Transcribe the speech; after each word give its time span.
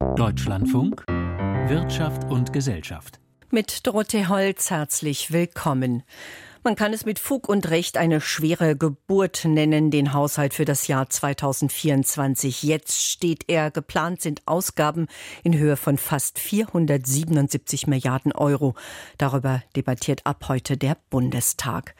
Deutschlandfunk 0.00 1.04
Wirtschaft 1.68 2.24
und 2.30 2.54
Gesellschaft. 2.54 3.20
Mit 3.50 3.86
Dorothee 3.86 4.28
Holz 4.28 4.70
herzlich 4.70 5.30
willkommen. 5.30 6.04
Man 6.64 6.74
kann 6.74 6.94
es 6.94 7.04
mit 7.04 7.18
Fug 7.18 7.50
und 7.50 7.68
Recht 7.68 7.98
eine 7.98 8.22
schwere 8.22 8.76
Geburt 8.76 9.44
nennen, 9.44 9.90
den 9.90 10.14
Haushalt 10.14 10.54
für 10.54 10.64
das 10.64 10.88
Jahr 10.88 11.10
2024. 11.10 12.62
Jetzt 12.62 13.04
steht 13.04 13.44
er. 13.48 13.70
Geplant 13.70 14.22
sind 14.22 14.40
Ausgaben 14.46 15.06
in 15.44 15.58
Höhe 15.58 15.76
von 15.76 15.98
fast 15.98 16.38
477 16.38 17.86
Milliarden 17.86 18.32
Euro. 18.32 18.74
Darüber 19.18 19.62
debattiert 19.76 20.22
ab 20.24 20.46
heute 20.48 20.78
der 20.78 20.96
Bundestag. 21.10 21.94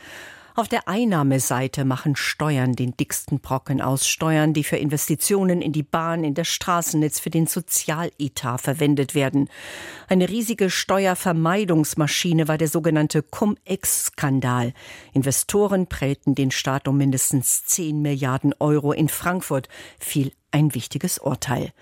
Auf 0.57 0.69
der 0.69 0.89
Einnahmeseite 0.89 1.85
machen 1.85 2.17
Steuern 2.17 2.75
den 2.75 2.97
dicksten 2.97 3.41
Brocken 3.41 3.81
aus. 3.81 4.09
Steuern, 4.09 4.53
die 4.53 4.65
für 4.65 4.77
Investitionen 4.77 5.63
in 5.63 5.73
die 5.73 5.83
Bahn, 5.83 6.25
in 6.25 6.35
das 6.35 6.49
Straßennetz, 6.49 7.21
für 7.21 7.31
den 7.31 7.47
Sozialetat 7.47 8.61
verwendet 8.61 9.15
werden. 9.15 9.49
Eine 10.09 10.29
riesige 10.29 10.69
Steuervermeidungsmaschine 10.69 12.49
war 12.49 12.59
der 12.59 12.69
sogenannte 12.69 13.23
Cum-Ex-Skandal. 13.23 14.73
Investoren 15.13 15.87
prellten 15.87 16.35
den 16.35 16.51
Staat 16.51 16.89
um 16.89 16.97
mindestens 16.97 17.65
10 17.67 18.03
Milliarden 18.03 18.53
Euro. 18.59 18.93
In 18.93 19.09
Frankfurt 19.09 19.69
fiel 19.99 20.33
ein 20.51 20.75
wichtiges 20.75 21.19
Urteil. 21.19 21.73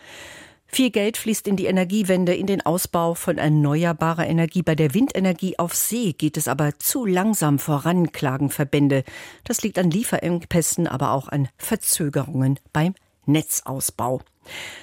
Viel 0.70 0.90
Geld 0.90 1.16
fließt 1.16 1.48
in 1.48 1.56
die 1.56 1.64
Energiewende, 1.64 2.34
in 2.34 2.46
den 2.46 2.64
Ausbau 2.64 3.14
von 3.14 3.38
erneuerbarer 3.38 4.26
Energie. 4.26 4.62
Bei 4.62 4.74
der 4.74 4.92
Windenergie 4.92 5.58
auf 5.58 5.74
See 5.74 6.12
geht 6.12 6.36
es 6.36 6.46
aber 6.46 6.78
zu 6.78 7.06
langsam 7.06 7.58
voran, 7.58 8.12
klagen 8.12 8.50
Verbände. 8.50 9.02
Das 9.44 9.62
liegt 9.62 9.78
an 9.78 9.90
Lieferengpässen, 9.90 10.86
aber 10.86 11.12
auch 11.12 11.28
an 11.28 11.48
Verzögerungen 11.56 12.60
beim 12.72 12.94
Netzausbau. 13.28 14.20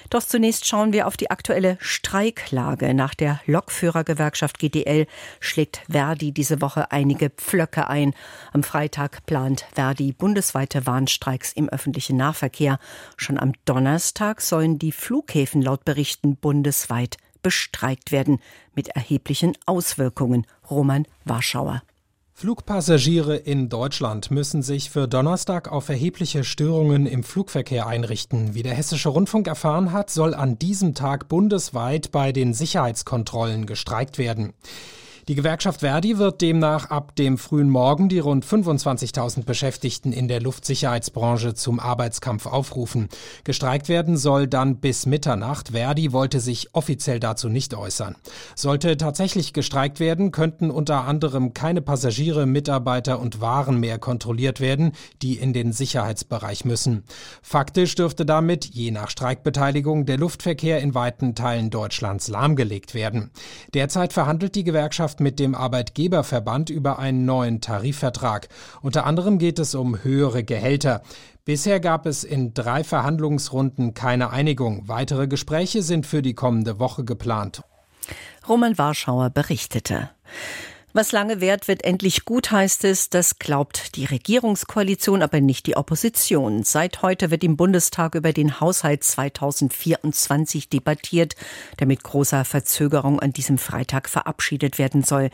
Doch 0.09 0.23
zunächst 0.23 0.67
schauen 0.67 0.93
wir 0.93 1.07
auf 1.07 1.17
die 1.17 1.31
aktuelle 1.31 1.77
Streiklage. 1.79 2.93
Nach 2.93 3.15
der 3.15 3.41
Lokführergewerkschaft 3.45 4.59
GDL 4.59 5.07
schlägt 5.39 5.81
Verdi 5.89 6.31
diese 6.31 6.61
Woche 6.61 6.91
einige 6.91 7.29
Pflöcke 7.31 7.87
ein. 7.87 8.13
Am 8.53 8.63
Freitag 8.63 9.25
plant 9.25 9.65
Verdi 9.73 10.13
bundesweite 10.13 10.85
Warnstreiks 10.85 11.51
im 11.51 11.67
öffentlichen 11.69 12.17
Nahverkehr. 12.17 12.79
Schon 13.17 13.39
am 13.39 13.53
Donnerstag 13.65 14.41
sollen 14.41 14.77
die 14.77 14.91
Flughäfen 14.91 15.61
laut 15.61 15.83
Berichten 15.83 16.37
bundesweit 16.37 17.17
bestreikt 17.41 18.11
werden, 18.11 18.39
mit 18.73 18.89
erheblichen 18.89 19.55
Auswirkungen. 19.65 20.47
Roman 20.69 21.07
Warschauer. 21.25 21.83
Flugpassagiere 22.37 23.37
in 23.37 23.69
Deutschland 23.69 24.29
müssen 24.29 24.61
sich 24.61 24.89
für 24.89 25.07
Donnerstag 25.07 25.71
auf 25.71 25.87
erhebliche 25.87 26.43
Störungen 26.43 27.05
im 27.05 27.23
Flugverkehr 27.23 27.87
einrichten. 27.87 28.53
Wie 28.53 28.61
der 28.61 28.73
Hessische 28.73 29.07
Rundfunk 29.07 29.47
erfahren 29.47 29.93
hat, 29.93 30.09
soll 30.09 30.33
an 30.33 30.59
diesem 30.59 30.95
Tag 30.95 31.29
bundesweit 31.29 32.11
bei 32.11 32.33
den 32.33 32.53
Sicherheitskontrollen 32.53 33.65
gestreikt 33.67 34.17
werden. 34.17 34.53
Die 35.27 35.33
Gewerkschaft 35.33 35.79
Verdi 35.79 36.19
wird 36.19 36.41
demnach 36.41 36.91
ab 36.91 37.15
dem 37.15 37.39
frühen 37.39 37.71
Morgen 37.71 38.09
die 38.09 38.19
rund 38.19 38.45
25.000 38.45 39.43
Beschäftigten 39.43 40.13
in 40.13 40.27
der 40.27 40.39
Luftsicherheitsbranche 40.39 41.55
zum 41.55 41.79
Arbeitskampf 41.79 42.45
aufrufen. 42.45 43.09
Gestreikt 43.43 43.89
werden 43.89 44.17
soll 44.17 44.45
dann 44.45 44.77
bis 44.77 45.07
Mitternacht. 45.07 45.69
Verdi 45.69 46.11
wollte 46.11 46.39
sich 46.39 46.75
offiziell 46.75 47.19
dazu 47.19 47.49
nicht 47.49 47.73
äußern. 47.73 48.15
Sollte 48.53 48.97
tatsächlich 48.97 49.53
gestreikt 49.53 49.99
werden, 49.99 50.31
könnten 50.31 50.69
unter 50.69 51.05
anderem 51.05 51.55
keine 51.55 51.81
Passagiere, 51.81 52.45
Mitarbeiter 52.45 53.19
und 53.19 53.41
Waren 53.41 53.79
mehr 53.79 53.97
kontrolliert 53.97 54.59
werden, 54.59 54.91
die 55.23 55.39
in 55.39 55.53
den 55.53 55.73
Sicherheitsbereich 55.73 56.65
müssen. 56.65 57.03
Faktisch 57.41 57.95
dürfte 57.95 58.27
damit, 58.27 58.65
je 58.65 58.91
nach 58.91 59.09
Streikbeteiligung, 59.09 60.05
der 60.05 60.19
Luftverkehr 60.19 60.81
in 60.81 60.93
weiten 60.93 61.33
Teilen 61.33 61.71
Deutschlands 61.71 62.27
lahmgelegt 62.27 62.93
werden. 62.93 63.31
Derzeit 63.73 64.13
verhandelt 64.13 64.53
die 64.53 64.63
Gewerkschaft 64.63 65.14
Gewerkschaft 65.15 65.19
mit 65.19 65.39
dem 65.39 65.55
Arbeitgeberverband 65.55 66.69
über 66.69 66.99
einen 66.99 67.25
neuen 67.25 67.61
Tarifvertrag. 67.61 68.49
Unter 68.81 69.05
anderem 69.05 69.37
geht 69.37 69.59
es 69.59 69.75
um 69.75 70.03
höhere 70.03 70.43
Gehälter. 70.43 71.01
Bisher 71.45 71.79
gab 71.79 72.05
es 72.05 72.23
in 72.23 72.53
drei 72.53 72.83
Verhandlungsrunden 72.83 73.93
keine 73.93 74.31
Einigung. 74.31 74.87
Weitere 74.87 75.27
Gespräche 75.27 75.83
sind 75.83 76.05
für 76.05 76.21
die 76.21 76.33
kommende 76.33 76.79
Woche 76.79 77.03
geplant. 77.03 77.61
Roman 78.47 78.77
Warschauer 78.77 79.29
berichtete. 79.29 80.09
Was 80.97 81.11
lange 81.11 81.41
währt, 81.41 81.67
wird 81.67 81.83
endlich 81.83 82.23
gut, 82.23 82.51
heißt 82.51 82.85
es. 82.85 83.09
Das 83.09 83.37
glaubt 83.37 83.97
die 83.97 84.05
Regierungskoalition, 84.05 85.23
aber 85.23 85.41
nicht 85.41 85.65
die 85.65 85.75
Opposition. 85.75 86.63
Seit 86.63 87.01
heute 87.01 87.31
wird 87.31 87.43
im 87.43 87.57
Bundestag 87.57 88.15
über 88.15 88.31
den 88.31 88.61
Haushalt 88.61 89.03
2024 89.03 90.69
debattiert, 90.69 91.35
der 91.79 91.87
mit 91.87 92.01
großer 92.01 92.45
Verzögerung 92.45 93.19
an 93.19 93.33
diesem 93.33 93.57
Freitag 93.57 94.07
verabschiedet 94.07 94.77
werden 94.77 95.03
soll. 95.03 95.31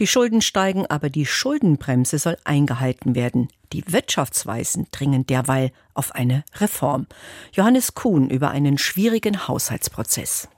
Die 0.00 0.08
Schulden 0.08 0.42
steigen, 0.42 0.86
aber 0.86 1.08
die 1.08 1.24
Schuldenbremse 1.24 2.18
soll 2.18 2.36
eingehalten 2.42 3.14
werden. 3.14 3.46
Die 3.72 3.84
Wirtschaftsweisen 3.86 4.88
dringen 4.90 5.24
derweil 5.24 5.70
auf 5.94 6.16
eine 6.16 6.42
Reform. 6.56 7.06
Johannes 7.52 7.94
Kuhn 7.94 8.28
über 8.28 8.50
einen 8.50 8.76
schwierigen 8.76 9.46
Haushaltsprozess. 9.46 10.48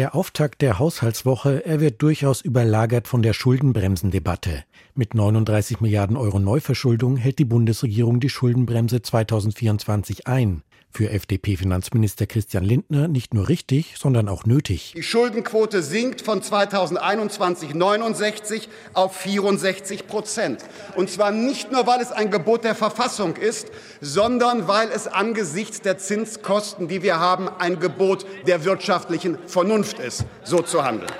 Der 0.00 0.14
Auftakt 0.14 0.62
der 0.62 0.78
Haushaltswoche, 0.78 1.66
er 1.66 1.78
wird 1.78 2.00
durchaus 2.00 2.40
überlagert 2.40 3.06
von 3.06 3.20
der 3.20 3.34
Schuldenbremsendebatte. 3.34 4.64
Mit 4.94 5.12
39 5.12 5.82
Milliarden 5.82 6.16
Euro 6.16 6.38
Neuverschuldung 6.38 7.18
hält 7.18 7.38
die 7.38 7.44
Bundesregierung 7.44 8.18
die 8.18 8.30
Schuldenbremse 8.30 9.02
2024 9.02 10.26
ein 10.26 10.62
für 10.92 11.10
FDP-Finanzminister 11.10 12.26
Christian 12.26 12.64
Lindner 12.64 13.08
nicht 13.08 13.34
nur 13.34 13.48
richtig, 13.48 13.94
sondern 13.98 14.28
auch 14.28 14.44
nötig. 14.44 14.92
Die 14.96 15.02
Schuldenquote 15.02 15.82
sinkt 15.82 16.20
von 16.20 16.42
2021 16.42 17.74
69 17.74 18.68
auf 18.92 19.16
64 19.16 20.06
Prozent. 20.06 20.64
Und 20.96 21.10
zwar 21.10 21.30
nicht 21.30 21.72
nur, 21.72 21.86
weil 21.86 22.00
es 22.00 22.12
ein 22.12 22.30
Gebot 22.30 22.64
der 22.64 22.74
Verfassung 22.74 23.36
ist, 23.36 23.68
sondern 24.00 24.68
weil 24.68 24.88
es 24.88 25.06
angesichts 25.06 25.80
der 25.80 25.98
Zinskosten, 25.98 26.88
die 26.88 27.02
wir 27.02 27.18
haben, 27.18 27.48
ein 27.48 27.78
Gebot 27.78 28.26
der 28.46 28.64
wirtschaftlichen 28.64 29.38
Vernunft 29.46 29.98
ist, 29.98 30.24
so 30.44 30.62
zu 30.62 30.84
handeln. 30.84 31.10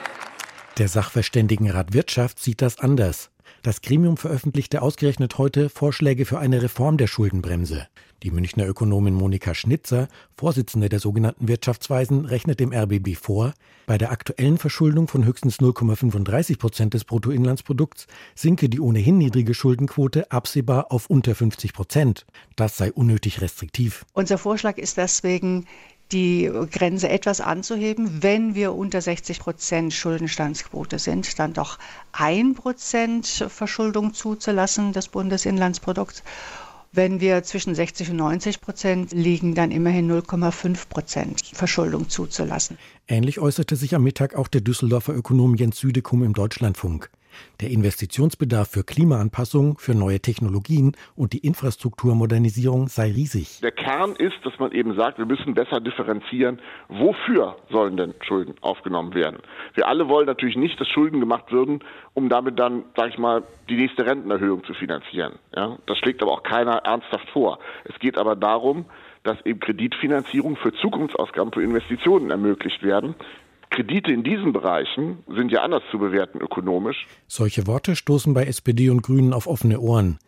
Der 0.78 0.88
Sachverständigenrat 0.88 1.92
Wirtschaft 1.92 2.40
sieht 2.40 2.62
das 2.62 2.78
anders. 2.78 3.30
Das 3.62 3.82
Gremium 3.82 4.16
veröffentlichte 4.16 4.80
ausgerechnet 4.80 5.36
heute 5.36 5.68
Vorschläge 5.68 6.24
für 6.24 6.38
eine 6.38 6.62
Reform 6.62 6.96
der 6.96 7.06
Schuldenbremse. 7.06 7.88
Die 8.22 8.30
Münchner 8.30 8.66
Ökonomin 8.66 9.12
Monika 9.12 9.54
Schnitzer, 9.54 10.08
Vorsitzende 10.34 10.88
der 10.88 10.98
sogenannten 10.98 11.46
Wirtschaftsweisen, 11.46 12.24
rechnet 12.24 12.58
dem 12.58 12.72
RBB 12.72 13.16
vor, 13.16 13.52
bei 13.84 13.98
der 13.98 14.12
aktuellen 14.12 14.56
Verschuldung 14.56 15.08
von 15.08 15.26
höchstens 15.26 15.58
0,35 15.58 16.58
Prozent 16.58 16.94
des 16.94 17.04
Bruttoinlandsprodukts 17.04 18.06
sinke 18.34 18.70
die 18.70 18.80
ohnehin 18.80 19.18
niedrige 19.18 19.52
Schuldenquote 19.52 20.30
absehbar 20.30 20.90
auf 20.90 21.10
unter 21.10 21.34
50 21.34 21.74
Prozent. 21.74 22.24
Das 22.56 22.78
sei 22.78 22.90
unnötig 22.90 23.42
restriktiv. 23.42 24.06
Unser 24.14 24.38
Vorschlag 24.38 24.78
ist 24.78 24.96
deswegen, 24.96 25.66
die 26.12 26.50
Grenze 26.70 27.08
etwas 27.08 27.40
anzuheben. 27.40 28.22
Wenn 28.22 28.54
wir 28.54 28.74
unter 28.74 29.00
60 29.00 29.40
Prozent 29.40 29.92
Schuldenstandsquote 29.92 30.98
sind, 30.98 31.38
dann 31.38 31.52
doch 31.52 31.78
ein 32.12 32.54
Prozent 32.54 33.26
Verschuldung 33.48 34.14
zuzulassen 34.14 34.92
des 34.92 35.08
Bundesinlandsprodukts. 35.08 36.22
Wenn 36.92 37.20
wir 37.20 37.44
zwischen 37.44 37.76
60 37.76 38.10
und 38.10 38.16
90 38.16 38.60
Prozent 38.60 39.12
liegen, 39.12 39.54
dann 39.54 39.70
immerhin 39.70 40.10
0,5 40.10 40.88
Prozent 40.88 41.40
Verschuldung 41.52 42.08
zuzulassen. 42.08 42.78
Ähnlich 43.06 43.38
äußerte 43.38 43.76
sich 43.76 43.94
am 43.94 44.02
Mittag 44.02 44.34
auch 44.34 44.48
der 44.48 44.60
Düsseldorfer 44.60 45.14
Ökonom 45.14 45.54
Jens 45.54 45.78
Südekum 45.78 46.24
im 46.24 46.32
Deutschlandfunk. 46.32 47.10
Der 47.60 47.70
Investitionsbedarf 47.70 48.68
für 48.68 48.84
Klimaanpassung, 48.84 49.78
für 49.78 49.94
neue 49.94 50.20
Technologien 50.20 50.96
und 51.16 51.32
die 51.32 51.38
Infrastrukturmodernisierung 51.38 52.88
sei 52.88 53.12
riesig. 53.12 53.60
Der 53.60 53.72
Kern 53.72 54.14
ist, 54.16 54.36
dass 54.44 54.58
man 54.58 54.72
eben 54.72 54.94
sagt, 54.94 55.18
wir 55.18 55.26
müssen 55.26 55.54
besser 55.54 55.80
differenzieren, 55.80 56.60
wofür 56.88 57.56
sollen 57.70 57.96
denn 57.96 58.14
Schulden 58.20 58.54
aufgenommen 58.60 59.14
werden. 59.14 59.38
Wir 59.74 59.86
alle 59.86 60.08
wollen 60.08 60.26
natürlich 60.26 60.56
nicht, 60.56 60.80
dass 60.80 60.88
Schulden 60.88 61.20
gemacht 61.20 61.52
würden, 61.52 61.80
um 62.14 62.28
damit 62.28 62.58
dann, 62.58 62.84
sage 62.96 63.10
ich 63.10 63.18
mal, 63.18 63.42
die 63.68 63.76
nächste 63.76 64.06
Rentenerhöhung 64.06 64.64
zu 64.64 64.74
finanzieren. 64.74 65.34
Ja? 65.54 65.78
Das 65.86 65.98
schlägt 65.98 66.22
aber 66.22 66.32
auch 66.32 66.42
keiner 66.42 66.78
ernsthaft 66.78 67.28
vor. 67.30 67.58
Es 67.84 67.98
geht 67.98 68.18
aber 68.18 68.36
darum, 68.36 68.86
dass 69.22 69.44
eben 69.44 69.60
Kreditfinanzierung 69.60 70.56
für 70.56 70.72
Zukunftsausgaben, 70.72 71.52
für 71.52 71.62
Investitionen 71.62 72.30
ermöglicht 72.30 72.82
werden, 72.82 73.14
Kredite 73.70 74.12
in 74.12 74.24
diesen 74.24 74.52
Bereichen 74.52 75.18
sind 75.28 75.52
ja 75.52 75.62
anders 75.62 75.82
zu 75.90 75.98
bewerten 75.98 76.40
ökonomisch. 76.40 77.06
Solche 77.28 77.66
Worte 77.66 77.94
stoßen 77.94 78.34
bei 78.34 78.44
SPD 78.44 78.90
und 78.90 79.02
Grünen 79.02 79.32
auf 79.32 79.46
offene 79.46 79.80
Ohren. 79.80 80.18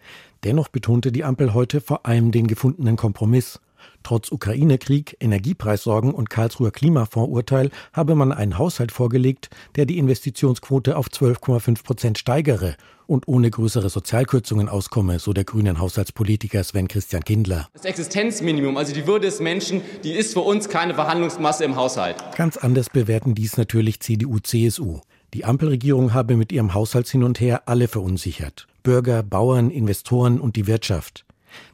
Dennoch 0.45 0.69
betonte 0.69 1.13
die 1.13 1.25
Ampel 1.25 1.53
heute 1.53 1.81
vor 1.81 2.07
allem 2.07 2.31
den 2.31 2.47
gefundenen 2.47 2.97
Kompromiss. 2.97 3.61
Trotz 4.03 4.33
Ukraine-Krieg, 4.33 5.17
Energiepreissorgen 5.21 6.13
und 6.13 6.31
Karlsruher 6.31 6.71
Klimafonds-Urteil 6.71 7.71
habe 7.93 8.15
man 8.15 8.33
einen 8.33 8.59
Haushalt 8.59 8.93
vorgelegt, 8.93 9.51
der 9.77 9.87
die 9.87 9.99
Investitionsquote 9.99 10.97
auf 10.97 11.09
12,5 11.09 11.85
Prozent 11.85 12.19
steigere 12.19 12.77
und 13.07 13.29
ohne 13.29 13.51
größere 13.51 13.91
Sozialkürzungen 13.91 14.69
auskomme, 14.69 15.19
so 15.19 15.33
der 15.33 15.45
grünen 15.45 15.79
Haushaltspolitiker 15.79 16.65
Sven 16.65 16.89
Christian 16.89 17.25
Kindler. 17.25 17.69
Das 17.75 17.85
Existenzminimum, 17.85 18.77
also 18.77 18.95
die 18.95 19.07
Würde 19.07 19.27
des 19.27 19.41
Menschen, 19.41 19.83
die 20.03 20.13
ist 20.13 20.33
für 20.33 20.41
uns 20.41 20.69
keine 20.69 20.95
Verhandlungsmasse 20.95 21.65
im 21.65 21.77
Haushalt. 21.77 22.17
Ganz 22.37 22.57
anders 22.57 22.89
bewerten 22.91 23.35
dies 23.35 23.57
natürlich 23.57 24.01
CDU, 24.01 24.39
CSU. 24.39 25.01
Die 25.35 25.45
Ampelregierung 25.45 26.13
habe 26.13 26.37
mit 26.37 26.53
ihrem 26.53 26.75
Haushaltshin 26.75 27.23
und 27.23 27.41
her 27.41 27.63
alle 27.67 27.89
verunsichert. 27.89 28.67
Bürger, 28.83 29.23
Bauern, 29.23 29.71
Investoren 29.71 30.41
und 30.41 30.57
die 30.57 30.67
Wirtschaft. 30.67 31.25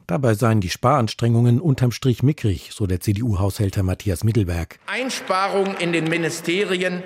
Dabei 0.09 0.33
seien 0.33 0.63
die 0.63 0.71
Sparanstrengungen 0.71 1.61
unterm 1.61 1.93
Strich 1.93 2.23
mickrig, 2.23 2.71
so 2.73 2.87
der 2.87 2.99
CDU-Haushälter 2.99 3.83
Matthias 3.83 4.25
Mittelberg. 4.25 4.79
Einsparungen 4.87 5.77
in 5.77 5.93
den 5.93 6.05
Ministerien 6.05 7.03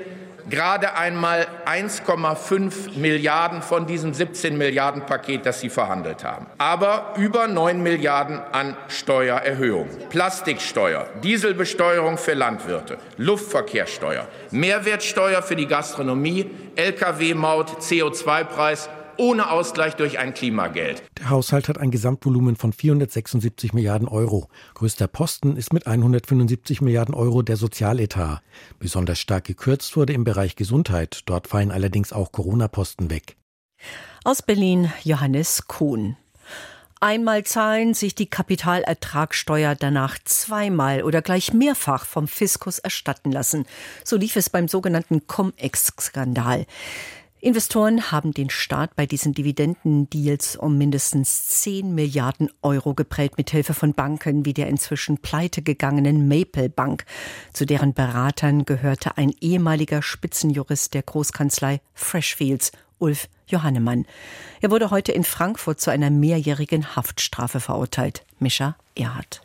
gerade 0.49 0.95
einmal 0.95 1.49
1,5 1.67 2.97
Milliarden 2.97 3.61
von 3.61 3.89
diesem 3.89 4.15
17 4.15 4.57
Milliarden 4.57 5.05
Paket, 5.05 5.47
das 5.47 5.59
Sie 5.59 5.69
verhandelt 5.69 6.23
haben. 6.23 6.47
Aber 6.59 7.15
über 7.17 7.49
9 7.49 7.83
Milliarden 7.83 8.39
an 8.39 8.77
Steuererhöhung. 8.87 9.89
Plastiksteuer, 10.11 11.09
Dieselbesteuerung 11.25 12.19
für 12.19 12.35
Landwirte, 12.35 12.99
Luftverkehrssteuer, 13.17 14.29
Mehrwertsteuer 14.53 15.43
für 15.43 15.57
die 15.57 15.67
Gastronomie, 15.67 16.49
Lkw-Maut, 16.77 17.81
CO2-Preis 17.81 18.89
ohne 19.23 19.53
Ausgleich 19.53 19.95
durch 19.95 20.19
ein 20.19 20.35
Klimageld. 20.35 21.05
Der 21.19 21.31
Haushalt 21.31 21.69
hat 21.69 21.79
ein 21.79 21.93
Gesamtvolumen 21.93 22.57
von 22.57 22.73
476 22.73 23.73
Milliarden 23.73 24.09
Euro. 24.09 24.49
Größter 24.75 25.07
Posten 25.07 25.57
ist 25.57 25.73
mit 25.73 25.87
175 25.87 26.81
Milliarden 26.81 27.15
Euro 27.15 27.43
der 27.43 27.57
Sozialetat. 27.57 28.43
Besonders 28.81 29.21
stark 29.21 29.45
gekürzt 29.45 29.97
wurde 29.97 30.13
im 30.13 30.25
Bereich 30.25 30.57
Gesundheit. 30.57 31.21
Dort 31.27 31.47
fallen 31.47 31.71
allerdings 31.71 32.13
auch 32.13 32.33
Corona-Posten 32.33 33.11
weg. 33.11 33.37
Aus 34.25 34.43
Berlin 34.43 34.93
Johannes 35.05 35.69
Kuhn. 35.69 36.17
Einmal 36.99 37.45
zahlen 37.45 37.95
sich 37.95 38.17
die 38.17 38.27
Kapitalertragssteuer 38.27 39.77
danach 39.77 40.19
zweimal 40.25 41.05
oder 41.05 41.23
gleich 41.23 41.53
mehrfach 41.53 42.07
vom 42.07 42.27
Fiskus 42.27 42.81
erstatten 42.81 43.31
lassen. 43.31 43.67
So 44.05 44.17
lief 44.17 44.35
es 44.35 44.51
beim 44.51 44.67
sogenannten 44.67 45.29
Cum-Ex-Skandal. 45.29 46.67
Investoren 47.45 48.13
haben 48.13 48.33
den 48.33 48.51
Staat 48.51 48.95
bei 48.95 49.05
diesen 49.05 49.35
Dividendendeals 49.35 50.55
um 50.55 50.79
mindestens 50.79 51.49
10 51.49 51.93
Milliarden 51.93 52.49
Euro 52.63 52.95
geprellt 52.95 53.37
mit 53.37 53.51
Hilfe 53.51 53.75
von 53.75 53.95
Banken 53.95 54.45
wie 54.45 54.55
der 54.55 54.69
inzwischen 54.69 55.19
pleitegegangenen 55.19 56.29
Maple 56.29 56.69
Bank. 56.69 57.05
Zu 57.53 57.67
deren 57.67 57.95
Beratern 57.95 58.65
gehörte 58.65 59.17
ein 59.17 59.35
ehemaliger 59.41 60.03
Spitzenjurist 60.03 60.95
der 60.95 61.03
Großkanzlei 61.03 61.81
Freshfields, 61.95 62.71
Ulf 62.99 63.29
Johannemann. 63.49 64.07
Er 64.61 64.71
wurde 64.71 64.93
heute 64.93 65.11
in 65.11 65.25
Frankfurt 65.25 65.81
zu 65.81 65.91
einer 65.91 66.11
mehrjährigen 66.11 66.95
Haftstrafe 66.95 67.59
verurteilt. 67.59 68.25
Mischa 68.39 68.77
Erhard. 68.95 69.43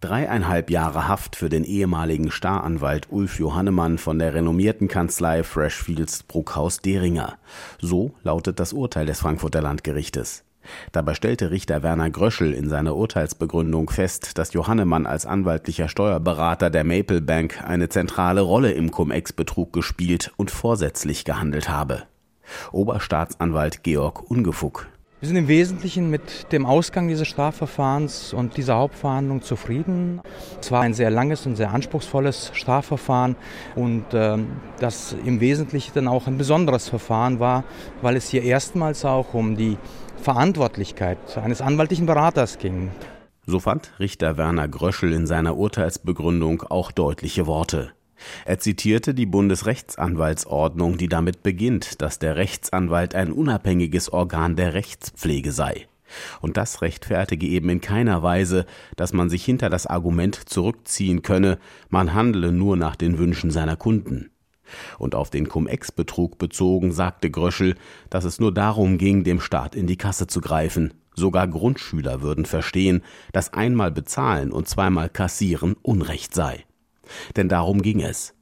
Dreieinhalb 0.00 0.70
Jahre 0.70 1.08
Haft 1.08 1.34
für 1.34 1.48
den 1.48 1.64
ehemaligen 1.64 2.30
Staranwalt 2.30 3.08
Ulf 3.10 3.40
Johannemann 3.40 3.98
von 3.98 4.20
der 4.20 4.32
renommierten 4.32 4.86
Kanzlei 4.86 5.42
Freshfields 5.42 6.22
Bruckhaus-Deringer. 6.22 7.36
So 7.80 8.14
lautet 8.22 8.60
das 8.60 8.72
Urteil 8.72 9.06
des 9.06 9.18
Frankfurter 9.18 9.60
Landgerichtes. 9.60 10.44
Dabei 10.92 11.14
stellte 11.14 11.50
Richter 11.50 11.82
Werner 11.82 12.10
Gröschel 12.10 12.52
in 12.52 12.68
seiner 12.68 12.94
Urteilsbegründung 12.94 13.90
fest, 13.90 14.38
dass 14.38 14.52
Johannemann 14.52 15.04
als 15.04 15.26
anwaltlicher 15.26 15.88
Steuerberater 15.88 16.70
der 16.70 16.84
Maple 16.84 17.20
Bank 17.20 17.64
eine 17.66 17.88
zentrale 17.88 18.42
Rolle 18.42 18.70
im 18.70 18.92
Cum-Ex-Betrug 18.92 19.72
gespielt 19.72 20.32
und 20.36 20.52
vorsätzlich 20.52 21.24
gehandelt 21.24 21.68
habe. 21.68 22.04
Oberstaatsanwalt 22.70 23.82
Georg 23.82 24.30
Ungefuck 24.30 24.86
wir 25.20 25.26
sind 25.26 25.36
im 25.36 25.48
Wesentlichen 25.48 26.10
mit 26.10 26.52
dem 26.52 26.64
Ausgang 26.64 27.08
dieses 27.08 27.26
Strafverfahrens 27.26 28.32
und 28.32 28.56
dieser 28.56 28.76
Hauptverhandlung 28.76 29.42
zufrieden. 29.42 30.20
Es 30.60 30.70
war 30.70 30.82
ein 30.82 30.94
sehr 30.94 31.10
langes 31.10 31.44
und 31.44 31.56
sehr 31.56 31.72
anspruchsvolles 31.72 32.52
Strafverfahren 32.54 33.34
und 33.74 34.04
ähm, 34.12 34.46
das 34.78 35.16
im 35.24 35.40
Wesentlichen 35.40 35.92
dann 35.94 36.08
auch 36.08 36.28
ein 36.28 36.38
besonderes 36.38 36.88
Verfahren 36.88 37.40
war, 37.40 37.64
weil 38.00 38.14
es 38.14 38.28
hier 38.28 38.42
erstmals 38.42 39.04
auch 39.04 39.34
um 39.34 39.56
die 39.56 39.76
Verantwortlichkeit 40.22 41.18
eines 41.36 41.60
anwaltlichen 41.60 42.06
Beraters 42.06 42.58
ging. 42.58 42.90
So 43.44 43.58
fand 43.58 43.92
Richter 43.98 44.36
Werner 44.36 44.68
Gröschel 44.68 45.12
in 45.12 45.26
seiner 45.26 45.56
Urteilsbegründung 45.56 46.62
auch 46.62 46.92
deutliche 46.92 47.46
Worte. 47.46 47.90
Er 48.44 48.58
zitierte 48.58 49.14
die 49.14 49.26
Bundesrechtsanwaltsordnung, 49.26 50.98
die 50.98 51.08
damit 51.08 51.42
beginnt, 51.42 52.02
dass 52.02 52.18
der 52.18 52.36
Rechtsanwalt 52.36 53.14
ein 53.14 53.32
unabhängiges 53.32 54.12
Organ 54.12 54.56
der 54.56 54.74
Rechtspflege 54.74 55.52
sei. 55.52 55.86
Und 56.40 56.56
das 56.56 56.80
rechtfertige 56.82 57.46
eben 57.46 57.68
in 57.68 57.80
keiner 57.80 58.22
Weise, 58.22 58.66
dass 58.96 59.12
man 59.12 59.28
sich 59.28 59.44
hinter 59.44 59.70
das 59.70 59.86
Argument 59.86 60.48
zurückziehen 60.48 61.22
könne, 61.22 61.58
man 61.90 62.14
handle 62.14 62.52
nur 62.52 62.76
nach 62.76 62.96
den 62.96 63.18
Wünschen 63.18 63.50
seiner 63.50 63.76
Kunden. 63.76 64.30
Und 64.98 65.14
auf 65.14 65.30
den 65.30 65.48
Cum-Ex-Betrug 65.48 66.38
bezogen 66.38 66.92
sagte 66.92 67.30
Gröschel, 67.30 67.74
dass 68.10 68.24
es 68.24 68.38
nur 68.38 68.52
darum 68.52 68.98
ging, 68.98 69.24
dem 69.24 69.40
Staat 69.40 69.74
in 69.74 69.86
die 69.86 69.96
Kasse 69.96 70.26
zu 70.26 70.40
greifen. 70.40 70.94
Sogar 71.14 71.48
Grundschüler 71.48 72.20
würden 72.20 72.44
verstehen, 72.44 73.02
dass 73.32 73.52
einmal 73.52 73.90
bezahlen 73.90 74.52
und 74.52 74.68
zweimal 74.68 75.08
kassieren 75.08 75.74
Unrecht 75.82 76.34
sei. 76.34 76.64
Denn 77.36 77.48
darum 77.48 77.82
ging 77.82 78.00
es. 78.00 78.34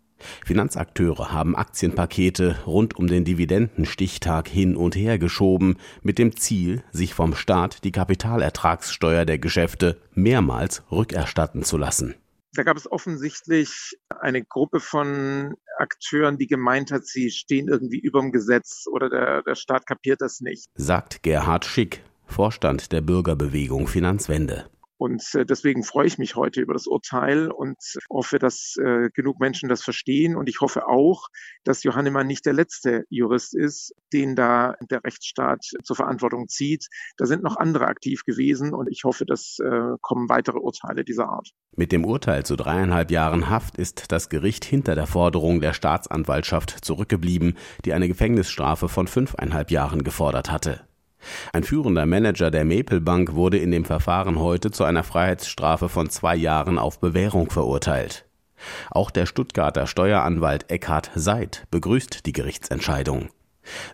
Finanzakteure 0.45 1.33
haben 1.33 1.55
Aktienpakete 1.55 2.57
rund 2.67 2.97
um 2.97 3.07
den 3.07 3.25
Dividendenstichtag 3.25 4.49
hin 4.49 4.77
und 4.77 4.97
her 4.97 5.19
geschoben, 5.19 5.77
mit 6.03 6.19
dem 6.19 6.37
Ziel, 6.37 6.83
sich 6.91 7.15
vom 7.15 7.35
Staat 7.35 7.85
die 7.85 7.93
Kapitalertragssteuer 7.93 9.25
der 9.25 9.39
Geschäfte 9.39 10.01
mehrmals 10.15 10.83
rückerstatten 10.91 11.65
zu 11.65 11.77
lassen. 11.77 12.15
Da 12.55 12.63
gab 12.63 12.79
es 12.79 12.91
offensichtlich 12.91 13.99
eine 14.09 14.43
Gruppe 14.43 14.81
von 14.81 15.55
Akteuren, 15.77 16.39
die 16.39 16.47
gemeint 16.47 16.91
hat, 16.91 17.05
sie 17.05 17.31
stehen 17.31 17.69
irgendwie 17.69 17.99
über 17.99 18.21
dem 18.21 18.33
Gesetz 18.33 18.87
oder 18.91 19.11
der, 19.11 19.43
der 19.43 19.55
Staat 19.55 19.87
kapiert 19.87 20.23
das 20.23 20.41
nicht. 20.41 20.71
Sagt 20.75 21.23
Gerhard 21.23 21.67
Schick, 21.67 22.03
Vorstand 22.25 22.93
der 22.93 23.03
Bürgerbewegung 23.03 23.87
Finanzwende. 23.87 24.71
Und 24.99 25.23
äh, 25.35 25.45
deswegen 25.45 25.83
freue 25.83 26.07
ich 26.07 26.19
mich 26.19 26.37
heute 26.37 26.61
über 26.61 26.73
das 26.73 26.87
Urteil 26.87 27.51
und 27.51 27.77
hoffe, 28.11 28.39
dass 28.39 28.77
äh, 28.79 29.11
genug 29.13 29.39
Menschen 29.41 29.69
das 29.69 29.83
verstehen. 29.83 30.37
Und 30.37 30.49
ich 30.49 30.61
hoffe 30.61 30.89
auch, 30.89 31.29
dass 31.65 31.83
Johannemann 31.83 32.27
nicht 32.27 32.47
der 32.47 32.55
letzte 32.55 33.05
Jurist 33.11 33.55
ist, 33.55 33.95
den 34.13 34.37
da 34.37 34.75
der 34.91 35.05
Rechtsstaat 35.05 35.65
zur 35.83 35.97
Verantwortung 35.97 36.49
zieht. 36.49 36.89
Da 37.17 37.27
sind 37.27 37.43
noch 37.43 37.57
andere 37.57 37.87
aktiv 37.87 38.25
gewesen 38.25 38.73
und 38.75 38.89
ich 38.91 39.05
hoffe, 39.05 39.27
dass 39.27 39.59
äh, 39.59 39.97
kommen 40.01 40.29
weitere 40.29 40.59
Urteile 40.59 41.05
dieser 41.05 41.29
Art. 41.29 41.51
Mit 41.77 41.93
dem 41.93 42.05
Urteil 42.05 42.47
zu 42.47 42.57
dreieinhalb 42.57 43.11
Jahren 43.11 43.51
Haft 43.51 43.77
ist 43.77 44.11
das 44.13 44.29
Gericht 44.29 44.65
hinter 44.65 44.95
der 44.95 45.07
Forderung 45.07 45.61
der 45.61 45.75
Staatsanwaltschaft 45.75 46.85
zurückgeblieben, 46.85 47.57
die 47.85 47.93
eine 47.93 48.09
Gefängnisstrafe 48.09 48.89
von 48.89 49.07
fünfeinhalb 49.07 49.71
Jahren 49.71 50.05
gefordert 50.05 50.51
hatte. 50.51 50.86
Ein 51.53 51.65
führender 51.65 52.07
Manager 52.07 52.51
der 52.51 52.65
Maple 52.65 53.01
Bank 53.01 53.35
wurde 53.35 53.59
in 53.59 53.71
dem 53.71 53.85
Verfahren 53.85 54.39
heute 54.39 54.71
zu 54.71 54.85
einer 54.85 55.03
Freiheitsstrafe 55.05 55.89
von 55.89 56.11
zwei 56.11 56.37
Jahren 56.37 56.79
auf 56.79 57.01
Bewährung 57.01 57.51
verurteilt. 57.51 58.27
Auch 58.91 59.11
der 59.11 59.27
Stuttgarter 59.27 59.87
Steueranwalt 59.87 60.71
Eckhard 60.71 61.11
Seid 61.15 61.67
begrüßt 61.71 62.27
die 62.27 62.33
Gerichtsentscheidung. 62.33 63.29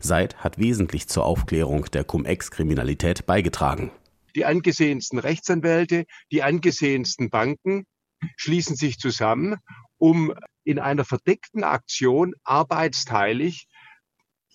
Seid 0.01 0.37
hat 0.39 0.59
wesentlich 0.59 1.09
zur 1.09 1.25
Aufklärung 1.25 1.87
der 1.87 2.05
Cum-Ex-Kriminalität 2.05 3.27
beigetragen. 3.27 3.91
Die 4.35 4.45
angesehensten 4.45 5.19
Rechtsanwälte, 5.19 6.05
die 6.31 6.43
angesehensten 6.43 7.31
Banken 7.31 7.85
schließen 8.37 8.77
sich 8.77 8.99
zusammen, 8.99 9.57
um 9.99 10.33
in 10.65 10.79
einer 10.79 11.05
verdeckten 11.05 11.65
Aktion 11.65 12.35
arbeitsteilig 12.45 13.67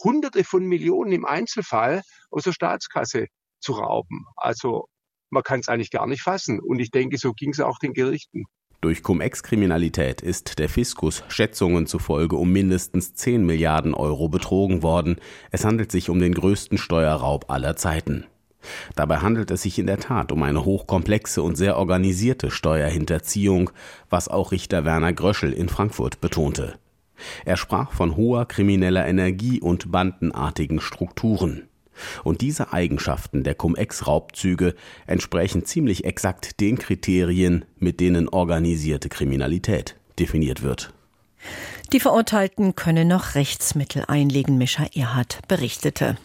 Hunderte 0.03 0.43
von 0.43 0.63
Millionen 0.65 1.11
im 1.11 1.25
Einzelfall 1.25 2.01
aus 2.29 2.43
der 2.43 2.53
Staatskasse 2.53 3.27
zu 3.59 3.73
rauben. 3.73 4.25
Also 4.35 4.87
man 5.29 5.43
kann 5.43 5.59
es 5.59 5.67
eigentlich 5.67 5.91
gar 5.91 6.07
nicht 6.07 6.21
fassen. 6.21 6.59
Und 6.59 6.79
ich 6.79 6.91
denke, 6.91 7.17
so 7.17 7.33
ging 7.33 7.51
es 7.51 7.59
auch 7.59 7.79
den 7.79 7.93
Gerichten. 7.93 8.45
Durch 8.79 9.01
Cum-Ex-Kriminalität 9.01 10.21
ist 10.21 10.59
der 10.59 10.69
Fiskus 10.69 11.23
Schätzungen 11.29 11.87
zufolge 11.87 12.35
um 12.35 12.51
mindestens 12.51 13.15
10 13.15 13.43
Milliarden 13.43 13.95
Euro 13.95 14.29
betrogen 14.29 14.83
worden. 14.83 15.17
Es 15.49 15.65
handelt 15.65 15.91
sich 15.91 16.11
um 16.11 16.19
den 16.19 16.35
größten 16.35 16.77
Steuerraub 16.77 17.49
aller 17.49 17.75
Zeiten. 17.75 18.27
Dabei 18.95 19.17
handelt 19.17 19.49
es 19.49 19.63
sich 19.63 19.79
in 19.79 19.87
der 19.87 19.99
Tat 19.99 20.31
um 20.31 20.43
eine 20.43 20.63
hochkomplexe 20.63 21.41
und 21.41 21.55
sehr 21.55 21.77
organisierte 21.77 22.51
Steuerhinterziehung, 22.51 23.71
was 24.09 24.27
auch 24.27 24.51
Richter 24.51 24.85
Werner 24.85 25.13
Gröschel 25.13 25.53
in 25.53 25.69
Frankfurt 25.69 26.21
betonte. 26.21 26.77
Er 27.45 27.57
sprach 27.57 27.91
von 27.91 28.15
hoher 28.15 28.45
krimineller 28.45 29.07
Energie 29.07 29.62
und 29.62 29.91
bandenartigen 29.91 30.79
Strukturen. 30.79 31.67
Und 32.24 32.41
diese 32.41 32.74
Eigenschaften 32.74 33.43
der 33.43 33.55
Cum-Ex-Raubzüge 33.55 34.75
entsprechen 35.07 35.65
ziemlich 35.65 36.05
exakt 36.05 36.59
den 36.59 36.77
Kriterien, 36.77 37.65
mit 37.77 38.00
denen 38.00 38.29
organisierte 38.29 39.09
Kriminalität 39.09 39.95
definiert 40.19 40.62
wird. 40.62 40.93
Die 41.93 42.00
Verurteilten 42.00 42.75
können 42.75 43.07
noch 43.07 43.36
Rechtsmittel 43.36 44.03
einlegen, 44.07 44.57
Mischa 44.57 44.86
Erhard 44.93 45.39
berichtete. 45.47 46.17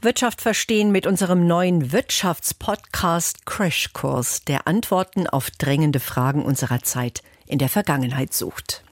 Wirtschaft 0.00 0.40
verstehen 0.40 0.90
mit 0.90 1.06
unserem 1.06 1.46
neuen 1.46 1.92
Wirtschaftspodcast 1.92 3.46
Crashkurs, 3.46 4.42
der 4.44 4.66
Antworten 4.66 5.28
auf 5.28 5.50
drängende 5.50 6.00
Fragen 6.00 6.42
unserer 6.42 6.82
Zeit 6.82 7.22
in 7.46 7.58
der 7.58 7.68
Vergangenheit 7.68 8.34
sucht. 8.34 8.82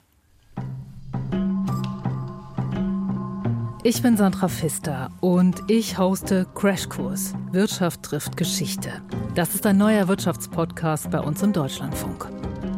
Ich 3.83 4.03
bin 4.03 4.15
Sandra 4.15 4.47
Pfister 4.47 5.09
und 5.21 5.63
ich 5.67 5.97
hoste 5.97 6.45
Crashkurs 6.53 7.33
Wirtschaft 7.51 8.03
trifft 8.03 8.37
Geschichte. 8.37 8.91
Das 9.33 9.55
ist 9.55 9.65
ein 9.65 9.77
neuer 9.77 10.07
Wirtschaftspodcast 10.07 11.09
bei 11.09 11.19
uns 11.19 11.41
im 11.41 11.51
Deutschlandfunk. 11.51 12.29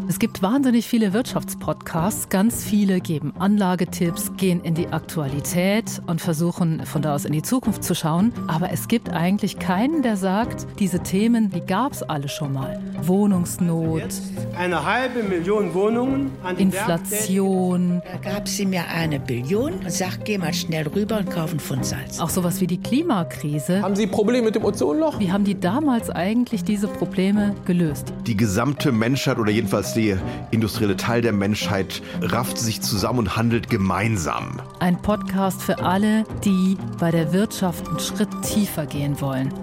Es 0.10 0.19
gibt 0.19 0.41
wahnsinnig 0.41 0.86
viele 0.86 1.13
Wirtschaftspodcasts. 1.13 2.27
Ganz 2.29 2.63
viele 2.63 3.00
geben 3.00 3.33
Anlagetipps, 3.39 4.31
gehen 4.36 4.62
in 4.62 4.74
die 4.74 4.88
Aktualität 4.88 6.01
und 6.07 6.19
versuchen 6.19 6.86
von 6.86 7.01
da 7.01 7.15
aus 7.15 7.24
in 7.25 7.31
die 7.31 7.41
Zukunft 7.41 7.83
zu 7.83 7.95
schauen. 7.95 8.33
Aber 8.48 8.72
es 8.72 8.88
gibt 8.88 9.10
eigentlich 9.10 9.60
keinen, 9.60 10.01
der 10.01 10.17
sagt, 10.17 10.67
diese 10.79 11.00
Themen, 11.00 11.50
die 11.51 11.62
gab 11.62 11.93
es 11.93 12.03
alle 12.03 12.27
schon 12.27 12.53
mal. 12.53 12.81
Wohnungsnot. 13.01 14.00
Jetzt 14.00 14.24
eine 14.57 14.86
halbe 14.86 15.24
Million 15.24 15.74
Wohnungen. 15.74 16.31
An 16.43 16.57
Inflation. 16.57 18.01
Da 18.05 18.31
gab 18.31 18.48
sie 18.48 18.65
mir 18.65 18.88
eine 18.89 19.19
Billion 19.19 19.74
und 19.74 19.91
sagt, 19.91 20.25
geh 20.25 20.38
mal 20.38 20.53
schnell 20.53 20.88
rüber 20.88 21.17
und 21.19 21.29
kaufen 21.29 21.60
Pfund 21.60 21.86
Salz. 21.86 22.19
Auch 22.19 22.29
sowas 22.29 22.60
wie 22.60 22.67
die 22.67 22.81
Klimakrise. 22.81 23.81
Haben 23.81 23.95
Sie 23.95 24.07
Probleme 24.07 24.45
mit 24.45 24.55
dem 24.55 24.65
Ozonloch? 24.65 25.19
Wie 25.19 25.31
haben 25.31 25.45
die 25.45 25.60
damals 25.60 26.10
eigentlich 26.10 26.63
diese 26.63 26.88
Probleme 26.88 27.55
gelöst? 27.65 28.13
Die 28.27 28.36
gesamte 28.36 28.91
Menschheit 28.91 29.38
oder 29.38 29.51
jedenfalls 29.51 29.92
die 29.93 30.15
industrielle 30.51 30.97
Teil 30.97 31.21
der 31.21 31.33
Menschheit 31.33 32.01
rafft 32.21 32.57
sich 32.57 32.81
zusammen 32.81 33.19
und 33.19 33.38
handelt 33.38 33.69
gemeinsam. 33.69 34.62
Ein 34.79 35.01
Podcast 35.01 35.62
für 35.62 35.79
alle, 35.79 36.23
die 36.43 36.77
bei 37.00 37.12
der 37.12 37.33
Wirtschaft 37.33 37.88
einen 37.88 38.00
Schritt 38.00 38.29
tiefer 38.43 38.85
gehen 38.85 39.19
wollen. 39.21 39.53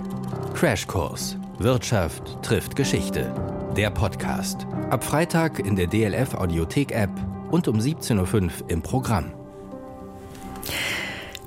Crashkurs. 0.54 1.36
Wirtschaft 1.58 2.42
trifft 2.42 2.76
Geschichte. 2.76 3.32
Der 3.76 3.90
Podcast. 3.90 4.66
Ab 4.90 5.04
Freitag 5.04 5.58
in 5.58 5.76
der 5.76 5.86
DLF 5.86 6.34
Audiothek 6.34 6.92
App 6.92 7.10
und 7.50 7.68
um 7.68 7.78
17.05 7.78 8.62
Uhr 8.62 8.70
im 8.70 8.82
Programm. 8.82 9.32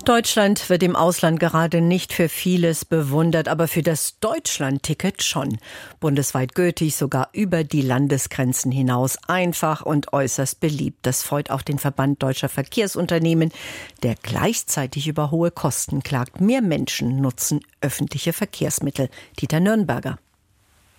Deutschland 0.06 0.70
wird 0.70 0.84
im 0.84 0.98
Ausland 0.98 1.40
gerade 1.40 1.80
nicht 1.80 2.12
für 2.12 2.28
vieles 2.28 2.84
bewundert, 2.84 3.48
aber 3.48 3.70
für 3.70 3.84
das 3.84 4.20
Deutschland-Ticket 4.20 5.24
schon. 5.24 5.58
Bundesweit 6.02 6.56
gültig, 6.56 6.98
sogar 6.98 7.30
über 7.32 7.64
die 7.64 7.82
Landesgrenzen 7.82 8.70
hinaus. 8.70 9.18
Einfach 9.28 9.82
und 9.82 10.12
äußerst 10.12 10.60
beliebt. 10.60 11.00
Das 11.04 11.24
freut 11.24 11.50
auch 11.50 11.62
den 11.62 11.80
Verband 11.80 12.22
deutscher 12.22 12.50
Verkehrsunternehmen, 12.50 13.54
der 14.04 14.16
gleichzeitig 14.22 15.08
über 15.08 15.32
hohe 15.32 15.52
Kosten 15.52 16.04
klagt. 16.04 16.42
Mehr 16.42 16.62
Menschen 16.62 17.22
nutzen 17.22 17.62
öffentliche 17.80 18.34
Verkehrsmittel. 18.34 19.10
Dieter 19.40 19.62
Nürnberger. 19.62 20.20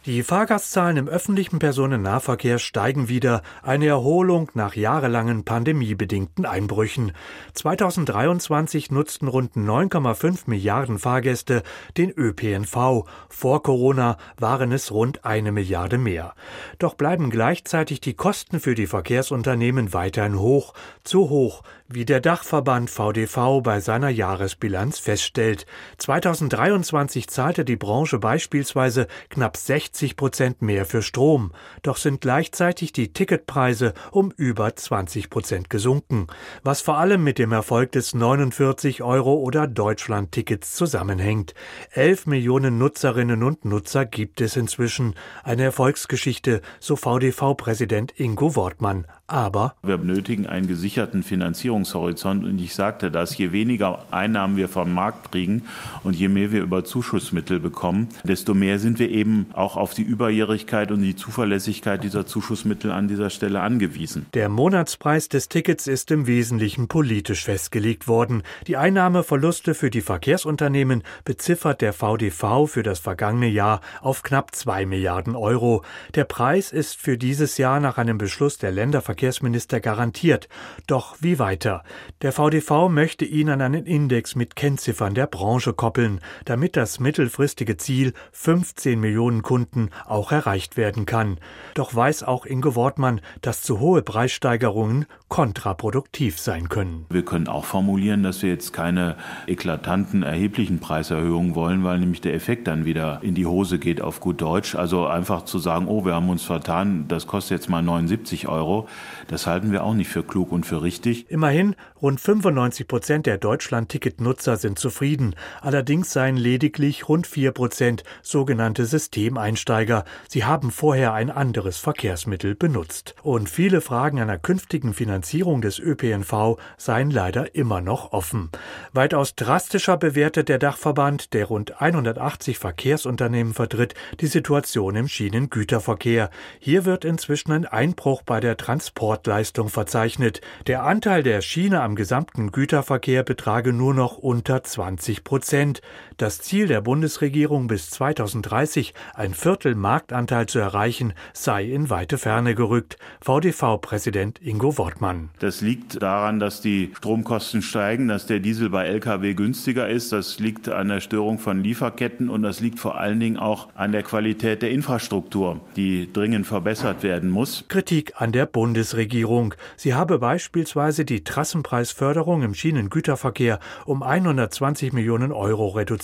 Die 0.07 0.23
Fahrgastzahlen 0.23 0.99
im 0.99 1.09
öffentlichen 1.09 1.59
Personennahverkehr 1.59 2.59
steigen 2.59 3.09
wieder, 3.09 3.41
eine 3.63 3.87
Erholung 3.87 4.51
nach 4.53 4.77
jahrelangen 4.77 5.47
pandemiebedingten 5.47 6.45
Einbrüchen. 6.45 7.13
2023 7.55 8.91
nutzten 8.91 9.29
rund 9.29 9.57
9,5 9.57 10.41
Milliarden 10.45 10.99
Fahrgäste 10.99 11.63
den 11.97 12.11
ÖPNV. 12.11 13.07
Vor 13.31 13.63
Corona 13.63 14.19
waren 14.37 14.73
es 14.73 14.93
rund 14.93 15.25
eine 15.25 15.53
Milliarde 15.53 15.97
mehr. 15.97 16.35
Doch 16.79 16.97
bleiben 16.97 17.31
gleichzeitig 17.31 18.03
die 18.03 18.13
Kosten 18.13 18.61
für 18.61 18.75
die 18.75 18.87
Verkehrsunternehmen 18.87 19.95
weiterhin 19.95 20.39
hoch, 20.39 20.75
zu 21.03 21.31
hoch, 21.31 21.63
wie 21.89 22.05
der 22.05 22.21
Dachverband 22.21 22.89
VDV 22.89 23.61
bei 23.63 23.81
seiner 23.81 24.09
Jahresbilanz 24.09 24.99
feststellt. 24.99 25.67
2023 25.99 27.29
zahlte 27.29 27.65
die 27.65 27.77
Branche 27.77 28.19
beispielsweise 28.19 29.07
knapp 29.29 29.57
60 29.57 30.17
Prozent 30.17 30.63
mehr 30.63 30.87
für 30.87 31.03
Strom, 31.03 31.53
doch 31.83 31.99
sind 31.99 32.23
gleichzeitig 32.23 32.93
die 32.93 33.13
Ticketpreise 33.13 33.93
um 34.11 34.33
über 34.37 34.75
20 34.75 35.29
Prozent 35.29 35.69
gesunken, 35.69 36.29
was 36.63 36.81
vor 36.81 36.97
allem 36.97 37.23
mit 37.23 37.39
dem 37.39 37.53
Erfolg 37.53 37.93
des 37.93 38.15
49 38.15 39.03
Euro 39.03 39.35
oder 39.35 39.67
Deutschland-Tickets 39.67 40.75
zusammenhängt. 40.75 41.55
11 41.93 42.27
Millionen 42.27 42.79
Nutzerinnen 42.79 43.43
und 43.43 43.65
Nutzer 43.67 44.07
gibt 44.07 44.41
es 44.41 44.57
inzwischen. 44.57 45.15
Eine 45.43 45.65
Erfolgsgeschichte, 45.65 46.63
so 46.81 46.97
VDV-Präsident 46.97 48.19
Ingo 48.19 48.57
Wortmann. 48.57 49.07
Aber 49.27 49.75
wir 49.83 49.97
benötigen 49.97 50.47
einen 50.47 50.67
gesicherten 50.67 51.23
Finanzierungshorizont 51.23 52.45
und 52.45 52.59
ich 52.59 52.75
sagte 52.75 53.11
das, 53.11 53.39
je 53.39 53.53
weniger 53.53 54.05
Einnahmen 54.11 54.59
wir 54.59 54.69
vom 54.69 54.93
Markt 54.93 55.33
kriegen 55.33 55.63
und 56.03 56.15
je 56.15 56.29
mehr 56.29 56.53
wir 56.53 56.61
über 56.61 56.85
Zuschussmittel 56.85 57.59
bekommen, 57.59 58.09
desto 58.25 58.53
mehr 58.53 58.79
sind 58.79 58.99
wir 58.99 59.11
eben 59.11 59.47
auch 59.55 59.79
auf 59.79 59.95
die 59.95 60.03
Überjährigkeit 60.03 60.91
und 60.91 61.01
die 61.01 61.17
Zuverlässigkeit 61.17 62.05
dieser 62.05 62.27
Zuschussmittel 62.27 62.91
an 62.91 63.09
dieser 63.09 63.31
Stelle 63.31 63.63
angewiesen. 63.63 64.27
Der 64.35 64.51
Monatspreis 64.51 65.31
des 65.31 65.49
Tickets 65.49 65.87
ist 65.87 66.11
im 66.11 66.27
Wesentlichen 66.27 66.89
politisch 66.89 67.45
festgelegt 67.45 68.07
worden. 68.07 68.43
Die 68.67 68.77
Einnahmeverluste 68.77 69.73
für 69.73 69.89
die 69.89 70.03
Verkehrsunternehmen 70.03 71.03
beziffert 71.25 71.81
der 71.81 71.95
VDV 71.95 72.67
für 72.67 72.83
das 72.83 72.99
vergangene 72.99 73.49
Jahr 73.49 73.81
auf 74.03 74.23
knapp 74.23 74.55
zwei 74.55 74.85
Milliarden 74.85 75.35
Euro. 75.35 75.83
Der 76.15 76.25
Preis 76.25 76.73
ist 76.73 77.01
für 77.01 77.17
dieses 77.17 77.57
Jahr 77.57 77.81
nach 77.81 77.97
einem 77.97 78.19
Beschluss 78.19 78.59
der 78.59 78.71
Länderverkehr 78.71 79.14
Verkehrsminister 79.15 79.79
garantiert. 79.79 80.49
Doch 80.89 81.15
wie 81.21 81.39
weiter? 81.39 81.85
Der 82.23 82.33
VDV 82.33 82.89
möchte 82.89 83.25
ihn 83.25 83.49
an 83.49 83.61
einen 83.61 83.87
Index 83.87 84.35
mit 84.35 84.57
Kennziffern 84.57 85.15
der 85.15 85.29
Branche 85.29 85.73
koppeln, 85.73 86.19
damit 86.47 86.77
das 86.77 86.99
mittelfristige 86.99 87.77
Ziel 87.77 88.13
15 88.33 88.99
Millionen 88.99 89.43
Kunden 89.43 89.91
auch 90.05 90.33
erreicht 90.33 90.77
werden 90.77 91.07
kann. 91.07 91.39
Doch 91.75 91.95
weiß 91.95 92.25
auch 92.25 92.45
Inge 92.45 92.75
Wortmann, 92.75 93.21
dass 93.41 93.63
zu 93.63 93.79
hohe 93.79 94.03
Preissteigerungen 94.03 95.07
kontraproduktiv 95.29 96.41
sein 96.41 96.69
können. 96.69 97.07
Wir 97.11 97.25
können 97.25 97.47
auch 97.47 97.65
formulieren, 97.65 98.25
dass 98.25 98.43
wir 98.43 98.51
jetzt 98.51 98.73
keine 98.73 99.17
eklatanten, 99.47 100.25
erheblichen 100.25 100.81
Preiserhöhungen 100.81 101.55
wollen, 101.55 101.85
weil 101.85 102.01
nämlich 102.01 102.21
der 102.21 102.35
Effekt 102.35 102.67
dann 102.67 102.85
wieder 102.85 103.21
in 103.23 103.37
die 103.37 103.47
Hose 103.47 103.79
geht 103.79 104.01
auf 104.01 104.19
gut 104.19 104.41
Deutsch. 104.41 104.75
Also 104.75 105.07
einfach 105.07 105.45
zu 105.45 105.61
sagen, 105.61 105.87
oh, 105.87 106.05
wir 106.05 106.15
haben 106.15 106.31
uns 106.31 106.43
vertan, 106.43 107.07
das 107.07 107.29
kostet 107.29 107.59
jetzt 107.59 107.69
mal 107.69 107.81
79 107.81 108.49
Euro. 108.49 108.89
Das 109.29 109.47
halten 109.47 109.73
wir 109.73 109.85
auch 109.85 109.95
nicht 109.95 110.09
für 110.09 110.23
klug 110.23 110.53
und 110.53 110.67
für 110.67 110.83
richtig. 110.83 111.31
Immerhin, 111.31 111.77
rund 112.01 112.21
95 112.21 112.87
Prozent 112.87 113.27
der 113.27 113.39
Deutschland-Ticket-Nutzer 113.39 114.57
sind 114.57 114.79
zufrieden. 114.79 115.35
Allerdings 115.61 116.13
seien 116.13 116.37
lediglich 116.37 117.09
rund 117.09 117.27
4 117.27 117.53
Prozent 117.53 118.05
sogenannte 118.23 118.85
Systemeinsteiger. 118.85 120.05
Sie 120.29 120.45
haben 120.45 120.71
vorher 120.71 121.15
ein 121.15 121.31
anderes 121.31 121.79
Verkehrsmittel 121.79 122.55
benutzt. 122.55 123.15
Und 123.23 123.49
viele 123.49 123.81
Fragen 123.81 124.21
einer 124.21 124.39
künftigen 124.39 124.95
Finanzierung 124.95 125.61
des 125.61 125.79
ÖPNV 125.79 126.59
seien 126.77 127.11
leider 127.11 127.55
immer 127.55 127.81
noch 127.81 128.13
offen. 128.13 128.51
Weitaus 128.93 129.35
drastischer 129.35 129.97
bewertet 129.97 130.49
der 130.49 130.59
Dachverband, 130.59 131.33
der 131.33 131.47
rund 131.47 131.81
180 131.81 132.59
Verkehrsunternehmen 132.59 133.55
vertritt, 133.55 133.95
die 134.21 134.27
Situation 134.27 134.97
im 134.97 135.09
Schienengüterverkehr. 135.09 136.31
Hier 136.59 136.85
wird 136.85 137.05
inzwischen 137.05 137.53
ein 137.53 137.67
Einbruch 137.67 138.23
bei 138.23 138.41
der 138.41 138.57
Transportleistung 138.95 139.71
verzeichnet. 139.71 140.41
Der 140.69 140.85
Anteil 140.85 141.25
der 141.25 141.41
Schiene 141.41 141.83
am 141.83 141.97
gesamten 141.97 142.53
Güterverkehr 142.53 143.25
betrage 143.25 143.73
nur 143.73 143.93
noch 143.93 144.19
unter 144.19 144.63
20 144.63 145.25
Prozent. 145.25 145.81
Das 146.17 146.41
Ziel 146.41 146.69
der 146.69 146.81
Bundesregierung 146.81 147.67
bis 147.67 147.91
2030, 147.91 148.95
ein 149.15 149.35
Viertel 149.35 149.75
Marktanteil 149.75 150.47
zu 150.47 150.61
erreichen, 150.61 151.13
sei 151.33 151.65
in 151.65 151.91
weite 151.91 152.19
Ferne 152.19 152.55
gerückt. 152.55 152.99
VDV-Präsident 153.21 154.41
Ingo 154.41 154.79
Wortmann. 154.79 155.31
Das 155.41 155.61
liegt 155.61 156.01
daran, 156.01 156.39
dass 156.39 156.61
die 156.61 156.93
Stromkosten 156.97 157.63
steigen, 157.63 158.07
dass 158.07 158.27
der 158.27 158.39
Diesel 158.39 158.71
bei 158.71 158.87
Lkw 158.87 159.35
günstiger 159.35 159.89
ist. 159.89 160.13
Das 160.13 160.39
liegt 160.39 160.69
an 160.69 160.87
der 160.87 161.01
Störung 161.01 161.41
von 161.41 161.65
Lieferketten 161.65 162.31
und 162.31 162.43
das 162.43 162.61
liegt 162.61 162.79
vor 162.79 162.97
allen 162.97 163.19
Dingen 163.19 163.37
auch 163.37 163.69
an 163.75 163.91
der 163.91 164.05
Qualität 164.05 164.63
der 164.63 164.71
Infrastruktur, 164.71 165.61
die 165.75 166.13
dringend 166.13 166.47
verbessert 166.47 167.03
werden 167.03 167.29
muss. 167.29 167.65
Kritik 167.67 168.13
an 168.19 168.31
der 168.31 168.47
Bundesregierung. 168.47 169.55
Sie 169.77 169.95
habe 169.95 170.21
beispielsweise 170.21 171.05
die 171.05 171.25
Trassenpreisförderung 171.25 172.43
im 172.43 172.55
Schienengüterverkehr 172.55 173.59
um 173.85 174.05
120 174.05 174.93
Millionen 174.93 175.33
Euro 175.33 175.71
reduziert, 175.71 176.04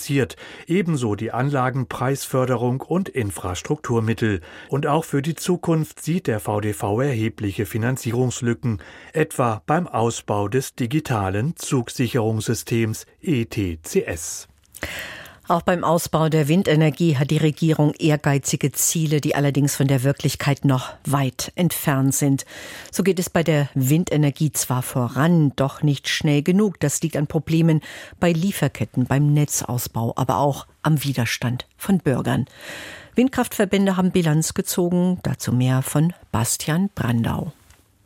ebenso 0.67 1.15
die 1.15 1.31
Anlagenpreisförderung 1.31 2.81
und 2.81 3.09
Infrastrukturmittel. 3.09 4.41
Und 4.69 4.87
auch 4.87 5.05
für 5.05 5.21
die 5.21 5.35
Zukunft 5.35 6.01
sieht 6.01 6.27
der 6.27 6.39
VDV 6.39 7.01
erhebliche 7.01 7.65
Finanzierungslücken, 7.65 8.81
etwa 9.13 9.61
beim 9.65 9.87
Ausbau 9.87 10.47
des 10.47 10.75
digitalen 10.75 11.55
Zugsicherungssystems 11.55 13.05
ETCS. 13.21 14.47
Auch 15.47 15.63
beim 15.63 15.83
Ausbau 15.83 16.29
der 16.29 16.47
Windenergie 16.47 17.17
hat 17.17 17.31
die 17.31 17.37
Regierung 17.37 17.93
ehrgeizige 17.95 18.71
Ziele, 18.71 19.21
die 19.21 19.33
allerdings 19.35 19.75
von 19.75 19.87
der 19.87 20.03
Wirklichkeit 20.03 20.65
noch 20.65 20.93
weit 21.03 21.51
entfernt 21.55 22.13
sind. 22.13 22.45
So 22.91 23.01
geht 23.01 23.19
es 23.19 23.29
bei 23.29 23.43
der 23.43 23.67
Windenergie 23.73 24.51
zwar 24.51 24.83
voran, 24.83 25.51
doch 25.55 25.81
nicht 25.81 26.07
schnell 26.07 26.43
genug. 26.43 26.79
Das 26.79 27.01
liegt 27.01 27.17
an 27.17 27.25
Problemen 27.27 27.81
bei 28.19 28.31
Lieferketten, 28.31 29.05
beim 29.05 29.33
Netzausbau, 29.33 30.13
aber 30.15 30.37
auch 30.37 30.67
am 30.83 31.03
Widerstand 31.03 31.65
von 31.75 31.97
Bürgern. 31.97 32.45
Windkraftverbände 33.15 33.97
haben 33.97 34.11
Bilanz 34.11 34.53
gezogen, 34.53 35.19
dazu 35.23 35.51
mehr 35.51 35.81
von 35.81 36.13
Bastian 36.31 36.89
Brandau. 36.93 37.51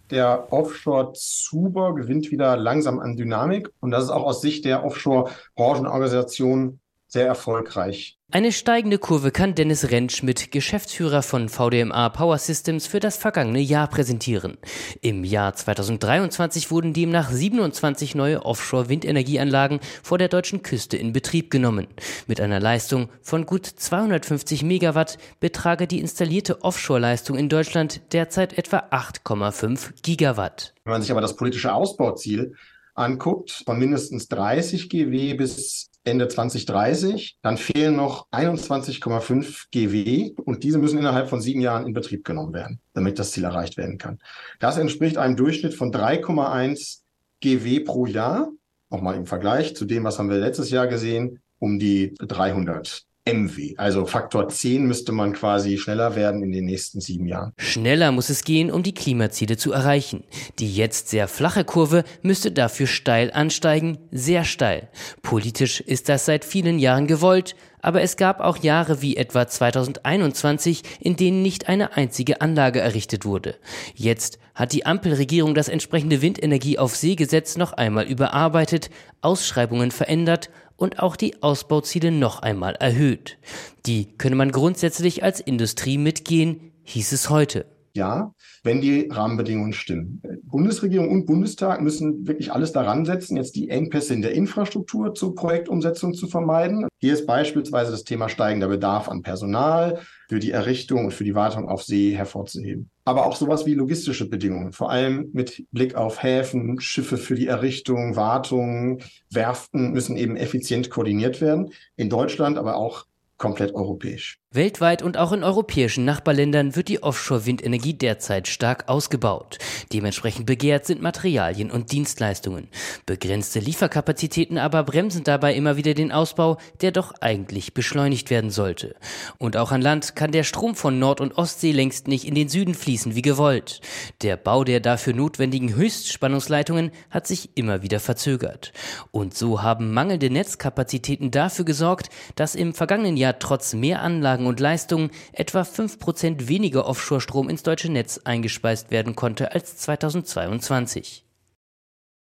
Der 0.10 0.52
Offshore-Zuber 0.54 1.96
gewinnt 1.96 2.32
wieder 2.32 2.56
langsam 2.58 3.00
an 3.00 3.18
Dynamik 3.18 3.70
und 3.82 3.92
das 3.92 4.06
ist 4.06 4.10
auch 4.10 4.24
aus 4.24 4.42
Sicht 4.42 4.64
der 4.66 4.86
Offshore-Branchenorganisation 4.86 6.80
sehr 7.08 7.28
erfolgreich. 7.28 8.18
Eine 8.32 8.52
steigende 8.52 8.98
Kurve 8.98 9.32
kann 9.32 9.54
Dennis 9.54 9.92
Rentschmidt, 9.92 10.52
Geschäftsführer 10.52 11.22
von 11.22 11.48
VDMA 11.48 12.10
Power 12.10 12.40
Systems, 12.40 12.88
für 12.88 13.00
das 13.00 13.18
vergangene 13.18 13.60
Jahr 13.60 13.88
präsentieren. 13.88 14.58
Im 15.02 15.24
Jahr 15.24 15.54
2023 15.54 16.72
wurden 16.72 16.94
demnach 16.94 17.30
27 17.30 18.16
neue 18.16 18.44
Offshore-Windenergieanlagen 18.44 19.80
vor 20.02 20.18
der 20.18 20.28
deutschen 20.28 20.64
Küste 20.64 20.98
in 20.98 21.14
Betrieb 21.14 21.52
genommen. 21.52 21.88
Mit 22.26 22.42
einer 22.42 22.60
Leistung 22.60 23.10
von 23.22 23.46
gut 23.46 23.68
250 23.68 24.64
Megawatt 24.64 25.20
betrage 25.40 25.86
die 25.86 26.00
installierte 26.00 26.64
Offshore-Leistung 26.64 27.38
in 27.38 27.48
Deutschland 27.48 28.02
derzeit 28.12 28.58
etwa 28.58 28.80
8,5 28.90 30.02
Gigawatt. 30.02 30.74
Wenn 30.84 30.94
man 30.94 31.02
sich 31.04 31.12
aber 31.12 31.22
das 31.22 31.36
politische 31.36 31.74
Ausbauziel 31.74 32.56
anguckt, 32.96 33.64
von 33.66 33.78
mindestens 33.78 34.28
30 34.28 34.90
GW 34.90 35.36
bis 35.36 35.90
Ende 36.04 36.28
2030. 36.28 37.38
Dann 37.42 37.58
fehlen 37.58 37.96
noch 37.96 38.28
21,5 38.32 39.66
GW 39.72 40.34
und 40.44 40.64
diese 40.64 40.78
müssen 40.78 41.00
innerhalb 41.00 41.30
von 41.30 41.42
sieben 41.42 41.62
Jahren 41.62 41.86
in 41.86 41.94
Betrieb 41.94 42.24
genommen 42.24 42.54
werden, 42.54 42.80
damit 42.94 43.20
das 43.20 43.32
Ziel 43.32 43.44
erreicht 43.44 43.78
werden 43.78 43.98
kann. 43.98 44.20
Das 44.60 44.78
entspricht 44.78 45.18
einem 45.18 45.36
Durchschnitt 45.36 45.74
von 45.74 45.92
3,1 45.92 47.02
GW 47.42 47.80
pro 47.82 48.06
Jahr. 48.06 48.50
Nochmal 48.90 49.16
im 49.16 49.26
Vergleich 49.26 49.76
zu 49.76 49.86
dem, 49.86 50.04
was 50.04 50.20
haben 50.20 50.30
wir 50.30 50.38
letztes 50.38 50.70
Jahr 50.70 50.88
gesehen, 50.88 51.40
um 51.60 51.80
die 51.80 52.14
300 52.20 53.06
MW. 53.28 53.74
Also 53.78 54.06
Faktor 54.06 54.50
10 54.50 54.86
müsste 54.86 55.12
man 55.12 55.34
quasi 55.34 55.78
schneller 55.78 56.16
werden 56.16 56.44
in 56.44 56.52
den 56.52 56.66
nächsten 56.66 57.02
sieben 57.02 57.26
Jahren. 57.26 57.54
Schneller 57.58 58.12
muss 58.12 58.30
es 58.30 58.44
gehen, 58.44 58.70
um 58.70 58.84
die 58.84 58.94
Klimaziele 58.94 59.58
zu 59.58 59.72
erreichen. 59.72 60.24
Die 60.60 60.74
jetzt 60.74 61.10
sehr 61.10 61.28
flache 61.28 61.64
Kurve 61.64 62.04
müsste 62.22 62.52
dafür 62.52 62.86
steil 62.86 63.32
ansteigen, 63.32 63.98
sehr 64.12 64.44
steil. 64.44 64.90
Politisch 65.24 65.82
ist 65.82 66.08
das 66.08 66.26
seit 66.26 66.46
vielen 66.46 66.78
Jahren 66.78 67.08
gewollt, 67.08 67.56
aber 67.82 68.02
es 68.02 68.18
gab 68.18 68.40
auch 68.40 68.58
Jahre 68.58 69.02
wie 69.02 69.18
etwa 69.18 69.48
2021, 69.48 70.84
in 71.00 71.16
denen 71.16 71.42
nicht 71.42 71.68
eine 71.68 71.96
einzige 71.98 72.42
Anlage 72.42 72.80
errichtet 72.80 73.26
wurde. 73.26 73.56
Jetzt 73.94 74.40
hat 74.54 74.74
die 74.74 74.86
Ampelregierung 74.86 75.54
das 75.54 75.68
entsprechende 75.68 76.22
Windenergie 76.22 76.80
auf 76.80 76.96
See-Gesetz 76.96 77.58
noch 77.58 77.74
einmal 77.74 78.06
überarbeitet, 78.06 78.90
Ausschreibungen 79.22 79.92
verändert 79.92 80.50
und 80.78 81.00
auch 81.00 81.16
die 81.16 81.42
Ausbauziele 81.42 82.12
noch 82.12 82.40
einmal 82.40 82.76
erhöht. 82.76 83.38
Die 83.86 84.18
könne 84.18 84.36
man 84.36 84.52
grundsätzlich 84.52 85.24
als 85.24 85.40
Industrie 85.40 85.98
mitgehen, 85.98 86.72
hieß 86.84 87.12
es 87.12 87.30
heute. 87.30 87.66
Ja, 87.96 88.34
wenn 88.62 88.82
die 88.82 89.08
Rahmenbedingungen 89.10 89.72
stimmen. 89.72 90.22
Bundesregierung 90.44 91.10
und 91.10 91.26
Bundestag 91.26 91.82
müssen 91.82 92.28
wirklich 92.28 92.52
alles 92.52 92.74
daran 92.74 93.06
setzen, 93.06 93.38
jetzt 93.38 93.56
die 93.56 93.70
Engpässe 93.70 94.14
in 94.14 94.22
der 94.22 94.34
Infrastruktur 94.34 95.16
zur 95.16 95.34
Projektumsetzung 95.34 96.14
zu 96.14 96.28
vermeiden. 96.28 96.90
Hier 97.00 97.14
ist 97.14 97.26
beispielsweise 97.26 97.92
das 97.92 98.04
Thema 98.04 98.28
steigender 98.28 98.68
Bedarf 98.68 99.08
an 99.08 99.22
Personal 99.22 100.02
für 100.28 100.40
die 100.40 100.52
Errichtung 100.52 101.06
und 101.06 101.14
für 101.14 101.24
die 101.24 101.36
Wartung 101.36 101.70
auf 101.70 101.84
See 101.84 102.14
hervorzuheben. 102.18 102.90
Aber 103.06 103.26
auch 103.26 103.38
sowas 103.38 103.66
wie 103.66 103.76
logistische 103.76 104.28
Bedingungen, 104.28 104.74
vor 104.74 104.90
allem 104.90 105.30
mit 105.32 105.64
Blick 105.72 105.96
auf 105.96 106.22
Häfen, 106.22 106.82
Schiffe 106.82 107.16
für 107.16 107.36
die 107.36 107.48
Errichtung, 107.48 108.18
Wartung, 108.18 109.00
Werften 109.32 109.94
müssen 109.94 110.18
eben 110.18 110.36
effizient 110.36 110.90
koordiniert 110.90 111.40
werden. 111.40 111.72
In 111.96 112.10
Deutschland, 112.10 112.58
aber 112.58 112.76
auch 112.76 113.06
komplett 113.38 113.74
europäisch. 113.74 114.40
Weltweit 114.56 115.02
und 115.02 115.18
auch 115.18 115.32
in 115.32 115.44
europäischen 115.44 116.06
Nachbarländern 116.06 116.76
wird 116.76 116.88
die 116.88 117.04
Offshore-Windenergie 117.04 117.94
derzeit 117.94 118.48
stark 118.48 118.88
ausgebaut. 118.88 119.58
Dementsprechend 119.94 120.46
begehrt 120.46 120.86
sind 120.86 121.02
Materialien 121.02 121.70
und 121.70 121.92
Dienstleistungen. 121.92 122.70
Begrenzte 123.06 123.60
Lieferkapazitäten 123.60 124.58
aber 124.58 124.84
bremsen 124.84 125.24
dabei 125.24 125.54
immer 125.54 125.78
wieder 125.78 125.94
den 125.94 126.12
Ausbau, 126.12 126.58
der 126.82 126.92
doch 126.92 127.14
eigentlich 127.22 127.74
beschleunigt 127.74 128.30
werden 128.30 128.50
sollte. 128.50 128.96
Und 129.38 129.58
auch 129.58 129.72
an 129.72 129.82
Land 129.82 130.16
kann 130.16 130.32
der 130.32 130.44
Strom 130.44 130.76
von 130.76 131.00
Nord- 131.00 131.22
und 131.22 131.38
Ostsee 131.38 131.72
längst 131.72 132.08
nicht 132.08 132.26
in 132.26 132.36
den 132.36 132.50
Süden 132.50 132.74
fließen 132.74 133.16
wie 133.16 133.22
gewollt. 133.22 133.82
Der 134.22 134.38
Bau 134.38 134.64
der 134.64 134.80
dafür 134.80 135.14
notwendigen 135.14 135.76
Höchstspannungsleitungen 135.76 136.92
hat 137.10 137.28
sich 137.28 137.50
immer 137.56 137.82
wieder 137.84 138.00
verzögert. 138.00 138.72
Und 139.12 139.36
so 139.36 139.62
haben 139.62 139.94
mangelnde 139.94 140.30
Netzkapazitäten 140.30 141.32
dafür 141.32 141.66
gesorgt, 141.66 142.10
dass 142.36 142.56
im 142.56 142.74
vergangenen 142.74 143.18
Jahr 143.18 143.38
trotz 143.40 143.74
mehr 143.74 144.02
Anlagen 144.02 144.45
und 144.48 144.60
Leistungen 144.60 145.12
etwa 145.34 145.62
5% 145.62 146.48
weniger 146.48 146.86
Offshore-Strom 146.88 147.50
ins 147.50 147.64
deutsche 147.64 147.92
Netz 147.92 148.20
eingespeist 148.24 148.92
werden 148.92 149.16
konnte 149.16 149.54
als 149.54 149.78
2022. 149.78 151.26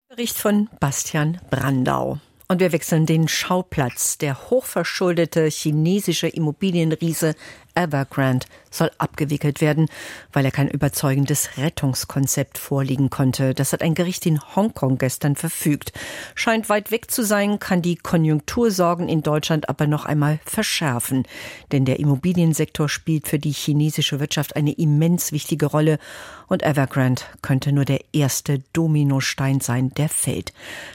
Bericht 0.09 0.37
von 0.37 0.69
Bastian 0.79 1.39
Brandau. 1.49 2.19
Und 2.49 2.59
wir 2.59 2.73
wechseln 2.73 3.05
den 3.05 3.29
Schauplatz. 3.29 4.17
Der 4.17 4.49
hochverschuldete 4.49 5.45
chinesische 5.45 6.27
Immobilienriese 6.27 7.33
Evergrande 7.75 8.45
soll 8.71 8.89
abgewickelt 8.97 9.61
werden, 9.61 9.87
weil 10.33 10.45
er 10.45 10.51
kein 10.51 10.69
überzeugendes 10.69 11.57
Rettungskonzept 11.57 12.57
vorliegen 12.57 13.09
konnte. 13.09 13.53
Das 13.53 13.73
hat 13.73 13.83
ein 13.83 13.93
Gericht 13.93 14.25
in 14.25 14.41
Hongkong 14.55 14.97
gestern 14.97 15.35
verfügt. 15.35 15.91
Scheint 16.33 16.69
weit 16.69 16.89
weg 16.89 17.11
zu 17.11 17.23
sein, 17.23 17.59
kann 17.59 17.81
die 17.81 17.97
Konjunktursorgen 17.97 19.09
in 19.09 19.21
Deutschland 19.21 19.69
aber 19.69 19.85
noch 19.85 20.05
einmal 20.05 20.39
verschärfen. 20.45 21.27
Denn 21.71 21.85
der 21.85 21.99
Immobiliensektor 21.99 22.89
spielt 22.89 23.27
für 23.27 23.39
die 23.39 23.51
chinesische 23.51 24.19
Wirtschaft 24.19 24.55
eine 24.55 24.71
immens 24.71 25.31
wichtige 25.31 25.67
Rolle 25.67 25.99
und 26.47 26.63
Evergrande 26.63 27.23
könnte 27.41 27.71
nur 27.71 27.85
der 27.85 28.01
erste 28.13 28.59
Dominostein 28.73 29.61
sein, 29.61 29.93
der 29.93 30.09
fällt. 30.09 30.53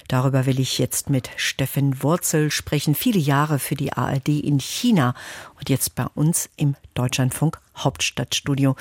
Darüber 0.08 0.46
will 0.46 0.60
ich 0.60 0.78
jetzt 0.78 1.08
mit 1.08 1.30
Steffen 1.36 2.02
Wurzel 2.02 2.50
sprechen. 2.50 2.94
Viele 2.94 3.18
Jahre 3.18 3.58
für 3.58 3.74
die 3.74 3.92
ARD 3.92 4.28
in 4.28 4.60
China 4.60 5.14
und 5.58 5.70
jetzt 5.70 5.94
bei 5.94 6.06
uns 6.14 6.48
im 6.56 6.76
Deutschlandfunk 6.94 7.58
Hauptstadtstudio. 7.76 8.76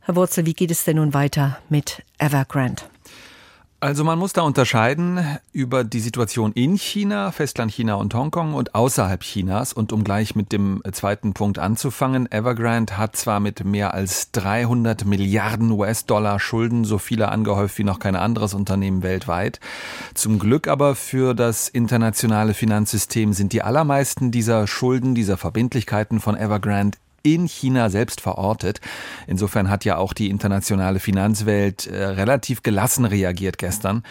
Herr 0.00 0.16
Wurzel, 0.16 0.46
wie 0.46 0.54
geht 0.54 0.70
es 0.70 0.84
denn 0.84 0.96
nun 0.96 1.14
weiter 1.14 1.58
mit 1.68 2.02
Evergrande? 2.18 2.82
Also 3.82 4.04
man 4.04 4.18
muss 4.18 4.34
da 4.34 4.42
unterscheiden 4.42 5.38
über 5.52 5.84
die 5.84 6.00
Situation 6.00 6.52
in 6.52 6.76
China, 6.76 7.32
Festland 7.32 7.72
China 7.72 7.94
und 7.94 8.12
Hongkong 8.12 8.52
und 8.52 8.74
außerhalb 8.74 9.22
Chinas. 9.22 9.72
Und 9.72 9.94
um 9.94 10.04
gleich 10.04 10.34
mit 10.34 10.52
dem 10.52 10.82
zweiten 10.92 11.32
Punkt 11.32 11.58
anzufangen, 11.58 12.30
Evergrande 12.30 12.98
hat 12.98 13.16
zwar 13.16 13.40
mit 13.40 13.64
mehr 13.64 13.94
als 13.94 14.32
300 14.32 15.06
Milliarden 15.06 15.70
US-Dollar 15.70 16.38
Schulden 16.40 16.84
so 16.84 16.98
viele 16.98 17.30
angehäuft 17.30 17.78
wie 17.78 17.84
noch 17.84 18.00
kein 18.00 18.16
anderes 18.16 18.52
Unternehmen 18.52 19.02
weltweit. 19.02 19.60
Zum 20.12 20.38
Glück 20.38 20.68
aber 20.68 20.94
für 20.94 21.32
das 21.32 21.70
internationale 21.70 22.52
Finanzsystem 22.52 23.32
sind 23.32 23.54
die 23.54 23.62
allermeisten 23.62 24.30
dieser 24.30 24.66
Schulden, 24.66 25.14
dieser 25.14 25.38
Verbindlichkeiten 25.38 26.20
von 26.20 26.36
Evergrande 26.36 26.98
in 27.22 27.46
China 27.46 27.90
selbst 27.90 28.20
verortet. 28.20 28.80
Insofern 29.26 29.68
hat 29.68 29.84
ja 29.84 29.96
auch 29.96 30.12
die 30.12 30.30
internationale 30.30 31.00
Finanzwelt 31.00 31.86
äh, 31.86 32.04
relativ 32.04 32.62
gelassen 32.62 33.04
reagiert 33.04 33.58
gestern, 33.58 34.02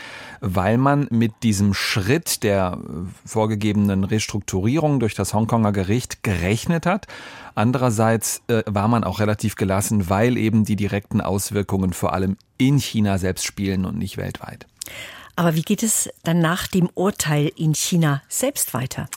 weil 0.41 0.77
man 0.77 1.07
mit 1.09 1.43
diesem 1.43 1.73
Schritt 1.73 2.43
der 2.43 2.77
äh, 2.77 3.27
vorgegebenen 3.27 4.03
Restrukturierung 4.03 4.99
durch 4.99 5.15
das 5.15 5.33
Hongkonger 5.33 5.71
Gericht 5.71 6.23
gerechnet 6.23 6.85
hat. 6.85 7.07
Andererseits 7.55 8.41
äh, 8.47 8.63
war 8.65 8.87
man 8.87 9.03
auch 9.03 9.19
relativ 9.19 9.55
gelassen, 9.55 10.09
weil 10.09 10.37
eben 10.37 10.63
die 10.63 10.75
direkten 10.75 11.21
Auswirkungen 11.21 11.93
vor 11.93 12.13
allem 12.13 12.37
in 12.57 12.77
China 12.77 13.17
selbst 13.17 13.45
spielen 13.45 13.85
und 13.85 13.97
nicht 13.97 14.17
weltweit. 14.17 14.65
Aber 15.35 15.55
wie 15.55 15.61
geht 15.61 15.83
es 15.83 16.09
dann 16.23 16.41
nach 16.41 16.67
dem 16.67 16.89
Urteil 16.95 17.49
in 17.55 17.73
China 17.73 18.21
selbst 18.27 18.73
weiter? 18.73 19.07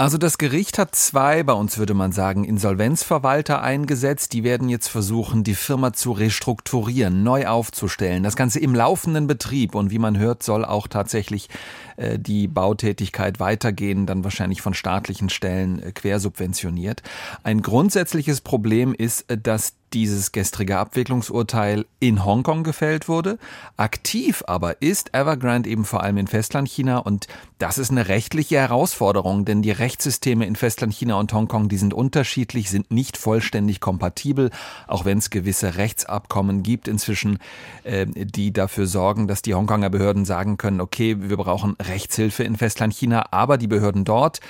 Also 0.00 0.16
das 0.16 0.38
Gericht 0.38 0.78
hat 0.78 0.94
zwei, 0.94 1.42
bei 1.42 1.54
uns 1.54 1.76
würde 1.76 1.92
man 1.92 2.12
sagen, 2.12 2.44
Insolvenzverwalter 2.44 3.62
eingesetzt. 3.62 4.32
Die 4.32 4.44
werden 4.44 4.68
jetzt 4.68 4.86
versuchen, 4.86 5.42
die 5.42 5.56
Firma 5.56 5.92
zu 5.92 6.12
restrukturieren, 6.12 7.24
neu 7.24 7.48
aufzustellen. 7.48 8.22
Das 8.22 8.36
Ganze 8.36 8.60
im 8.60 8.76
laufenden 8.76 9.26
Betrieb. 9.26 9.74
Und 9.74 9.90
wie 9.90 9.98
man 9.98 10.16
hört, 10.16 10.44
soll 10.44 10.64
auch 10.64 10.86
tatsächlich 10.86 11.48
äh, 11.96 12.16
die 12.16 12.46
Bautätigkeit 12.46 13.40
weitergehen, 13.40 14.06
dann 14.06 14.22
wahrscheinlich 14.22 14.62
von 14.62 14.72
staatlichen 14.72 15.30
Stellen 15.30 15.82
äh, 15.82 15.90
quersubventioniert. 15.90 17.02
Ein 17.42 17.60
grundsätzliches 17.60 18.40
Problem 18.40 18.94
ist, 18.94 19.28
äh, 19.28 19.36
dass 19.36 19.77
dieses 19.92 20.32
gestrige 20.32 20.78
Abwicklungsurteil 20.78 21.86
in 22.00 22.24
Hongkong 22.24 22.64
gefällt 22.64 23.08
wurde. 23.08 23.38
Aktiv 23.76 24.42
aber 24.46 24.82
ist 24.82 25.14
Evergrande 25.14 25.68
eben 25.68 25.84
vor 25.84 26.02
allem 26.02 26.18
in 26.18 26.26
Festlandchina 26.26 26.98
und 26.98 27.26
das 27.58 27.78
ist 27.78 27.90
eine 27.90 28.08
rechtliche 28.08 28.56
Herausforderung, 28.56 29.44
denn 29.44 29.62
die 29.62 29.70
Rechtssysteme 29.70 30.46
in 30.46 30.56
Festlandchina 30.56 31.18
und 31.18 31.32
Hongkong, 31.32 31.68
die 31.68 31.76
sind 31.76 31.92
unterschiedlich, 31.92 32.70
sind 32.70 32.90
nicht 32.90 33.16
vollständig 33.16 33.80
kompatibel, 33.80 34.50
auch 34.86 35.04
wenn 35.04 35.18
es 35.18 35.30
gewisse 35.30 35.76
Rechtsabkommen 35.76 36.62
gibt 36.62 36.86
inzwischen, 36.86 37.38
äh, 37.84 38.06
die 38.06 38.52
dafür 38.52 38.86
sorgen, 38.86 39.26
dass 39.26 39.42
die 39.42 39.54
Hongkonger 39.54 39.90
Behörden 39.90 40.24
sagen 40.24 40.56
können, 40.56 40.80
okay, 40.80 41.16
wir 41.18 41.36
brauchen 41.36 41.76
Rechtshilfe 41.80 42.44
in 42.44 42.56
Festlandchina, 42.56 43.26
aber 43.32 43.58
die 43.58 43.66
Behörden 43.66 44.04
dort 44.04 44.40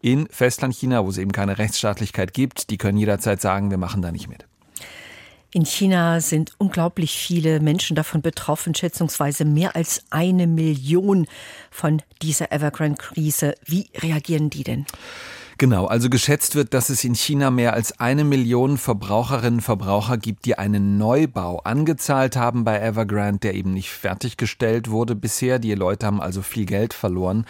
in 0.00 0.26
Festlandchina, 0.30 1.04
wo 1.04 1.08
es 1.08 1.18
eben 1.18 1.32
keine 1.32 1.56
Rechtsstaatlichkeit 1.56 2.34
gibt, 2.34 2.68
die 2.68 2.76
können 2.76 2.98
jederzeit 2.98 3.40
sagen, 3.40 3.70
wir 3.70 3.78
machen 3.78 4.02
da 4.02 4.12
nicht 4.12 4.28
mit. 4.28 4.46
In 5.56 5.64
China 5.64 6.20
sind 6.20 6.50
unglaublich 6.58 7.16
viele 7.16 7.60
Menschen 7.60 7.94
davon 7.94 8.22
betroffen, 8.22 8.74
schätzungsweise 8.74 9.44
mehr 9.44 9.76
als 9.76 10.02
eine 10.10 10.48
Million 10.48 11.28
von 11.70 12.02
dieser 12.22 12.50
Evergrande-Krise. 12.50 13.54
Wie 13.64 13.88
reagieren 13.96 14.50
die 14.50 14.64
denn? 14.64 14.84
Genau, 15.56 15.86
also 15.86 16.10
geschätzt 16.10 16.56
wird, 16.56 16.74
dass 16.74 16.88
es 16.88 17.04
in 17.04 17.14
China 17.14 17.52
mehr 17.52 17.74
als 17.74 18.00
eine 18.00 18.24
Million 18.24 18.78
Verbraucherinnen 18.78 19.60
und 19.60 19.62
Verbraucher 19.62 20.18
gibt, 20.18 20.44
die 20.44 20.58
einen 20.58 20.98
Neubau 20.98 21.60
angezahlt 21.60 22.34
haben 22.34 22.64
bei 22.64 22.80
Evergrande, 22.80 23.38
der 23.38 23.54
eben 23.54 23.72
nicht 23.72 23.90
fertiggestellt 23.90 24.90
wurde 24.90 25.14
bisher. 25.14 25.60
Die 25.60 25.74
Leute 25.74 26.06
haben 26.06 26.20
also 26.20 26.42
viel 26.42 26.66
Geld 26.66 26.92
verloren. 26.92 27.46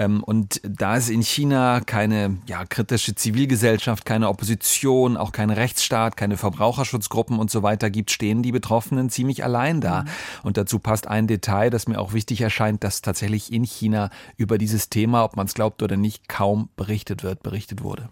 Ähm, 0.00 0.24
und 0.24 0.62
da 0.64 0.96
es 0.96 1.10
in 1.10 1.20
China 1.20 1.80
keine 1.84 2.38
ja, 2.46 2.64
kritische 2.64 3.14
Zivilgesellschaft, 3.14 4.06
keine 4.06 4.30
Opposition, 4.30 5.18
auch 5.18 5.30
keinen 5.30 5.50
Rechtsstaat, 5.50 6.16
keine 6.16 6.38
Verbraucherschutzgruppen 6.38 7.38
und 7.38 7.50
so 7.50 7.62
weiter 7.62 7.90
gibt, 7.90 8.10
stehen 8.10 8.42
die 8.42 8.50
Betroffenen 8.50 9.10
ziemlich 9.10 9.44
allein 9.44 9.82
da. 9.82 10.02
Mhm. 10.02 10.08
Und 10.44 10.56
dazu 10.56 10.78
passt 10.78 11.06
ein 11.06 11.26
Detail, 11.26 11.68
das 11.68 11.86
mir 11.86 12.00
auch 12.00 12.14
wichtig 12.14 12.40
erscheint, 12.40 12.82
dass 12.82 13.02
tatsächlich 13.02 13.52
in 13.52 13.64
China 13.64 14.08
über 14.38 14.56
dieses 14.56 14.88
Thema, 14.88 15.22
ob 15.22 15.36
man 15.36 15.46
es 15.46 15.52
glaubt 15.52 15.82
oder 15.82 15.98
nicht, 15.98 16.30
kaum 16.30 16.70
berichtet 16.76 17.22
wird, 17.22 17.42
berichtet 17.42 17.82
wurde. 17.82 18.08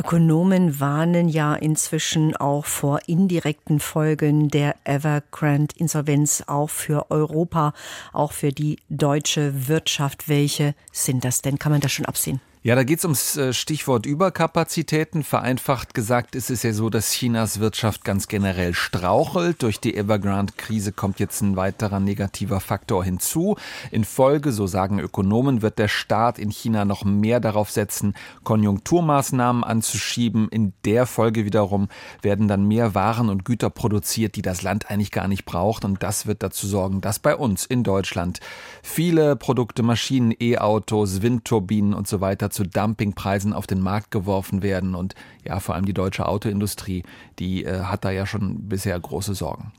Ökonomen 0.00 0.80
warnen 0.80 1.28
ja 1.28 1.54
inzwischen 1.54 2.34
auch 2.34 2.64
vor 2.64 3.00
indirekten 3.06 3.80
Folgen 3.80 4.48
der 4.48 4.76
Evergrande-Insolvenz, 4.84 6.44
auch 6.46 6.70
für 6.70 7.10
Europa, 7.10 7.74
auch 8.14 8.32
für 8.32 8.48
die 8.48 8.78
deutsche 8.88 9.68
Wirtschaft. 9.68 10.26
Welche 10.26 10.74
sind 10.90 11.22
das 11.26 11.42
denn? 11.42 11.58
Kann 11.58 11.72
man 11.72 11.82
das 11.82 11.92
schon 11.92 12.06
absehen? 12.06 12.40
Ja, 12.62 12.74
da 12.74 12.84
geht 12.84 12.98
es 12.98 13.06
ums 13.06 13.38
äh, 13.38 13.54
Stichwort 13.54 14.04
Überkapazitäten. 14.04 15.22
Vereinfacht 15.22 15.94
gesagt 15.94 16.34
ist 16.34 16.50
es 16.50 16.62
ja 16.62 16.74
so, 16.74 16.90
dass 16.90 17.10
Chinas 17.10 17.58
Wirtschaft 17.58 18.04
ganz 18.04 18.28
generell 18.28 18.74
strauchelt. 18.74 19.62
Durch 19.62 19.80
die 19.80 19.96
Evergrande-Krise 19.96 20.92
kommt 20.92 21.20
jetzt 21.20 21.40
ein 21.40 21.56
weiterer 21.56 22.00
negativer 22.00 22.60
Faktor 22.60 23.02
hinzu. 23.02 23.56
In 23.90 24.04
Folge, 24.04 24.52
so 24.52 24.66
sagen 24.66 24.98
Ökonomen, 24.98 25.62
wird 25.62 25.78
der 25.78 25.88
Staat 25.88 26.38
in 26.38 26.50
China 26.50 26.84
noch 26.84 27.02
mehr 27.02 27.40
darauf 27.40 27.70
setzen, 27.70 28.12
Konjunkturmaßnahmen 28.44 29.64
anzuschieben. 29.64 30.50
In 30.50 30.74
der 30.84 31.06
Folge 31.06 31.46
wiederum 31.46 31.88
werden 32.20 32.46
dann 32.46 32.68
mehr 32.68 32.94
Waren 32.94 33.30
und 33.30 33.46
Güter 33.46 33.70
produziert, 33.70 34.36
die 34.36 34.42
das 34.42 34.60
Land 34.60 34.90
eigentlich 34.90 35.12
gar 35.12 35.28
nicht 35.28 35.46
braucht. 35.46 35.86
Und 35.86 36.02
das 36.02 36.26
wird 36.26 36.42
dazu 36.42 36.66
sorgen, 36.66 37.00
dass 37.00 37.20
bei 37.20 37.34
uns 37.34 37.64
in 37.64 37.84
Deutschland 37.84 38.38
viele 38.82 39.34
Produkte, 39.34 39.82
Maschinen, 39.82 40.34
E-Autos, 40.38 41.22
Windturbinen 41.22 41.94
und 41.94 42.06
so 42.06 42.20
weiter 42.20 42.49
zu 42.50 42.64
Dumpingpreisen 42.64 43.52
auf 43.52 43.66
den 43.66 43.80
Markt 43.80 44.10
geworfen 44.10 44.62
werden. 44.62 44.94
Und 44.94 45.14
ja, 45.44 45.60
vor 45.60 45.74
allem 45.74 45.86
die 45.86 45.94
deutsche 45.94 46.26
Autoindustrie, 46.26 47.04
die 47.38 47.64
äh, 47.64 47.80
hat 47.80 48.04
da 48.04 48.10
ja 48.10 48.26
schon 48.26 48.68
bisher 48.68 48.98
große 48.98 49.34
Sorgen. 49.34 49.72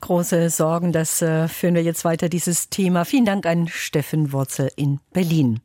Große 0.00 0.50
Sorgen, 0.50 0.92
das 0.92 1.22
äh, 1.22 1.46
führen 1.48 1.74
wir 1.74 1.82
jetzt 1.82 2.04
weiter, 2.04 2.28
dieses 2.28 2.70
Thema. 2.70 3.04
Vielen 3.04 3.24
Dank 3.24 3.46
an 3.46 3.68
Steffen 3.68 4.32
Wurzel 4.32 4.70
in 4.76 4.98
Berlin. 5.12 5.60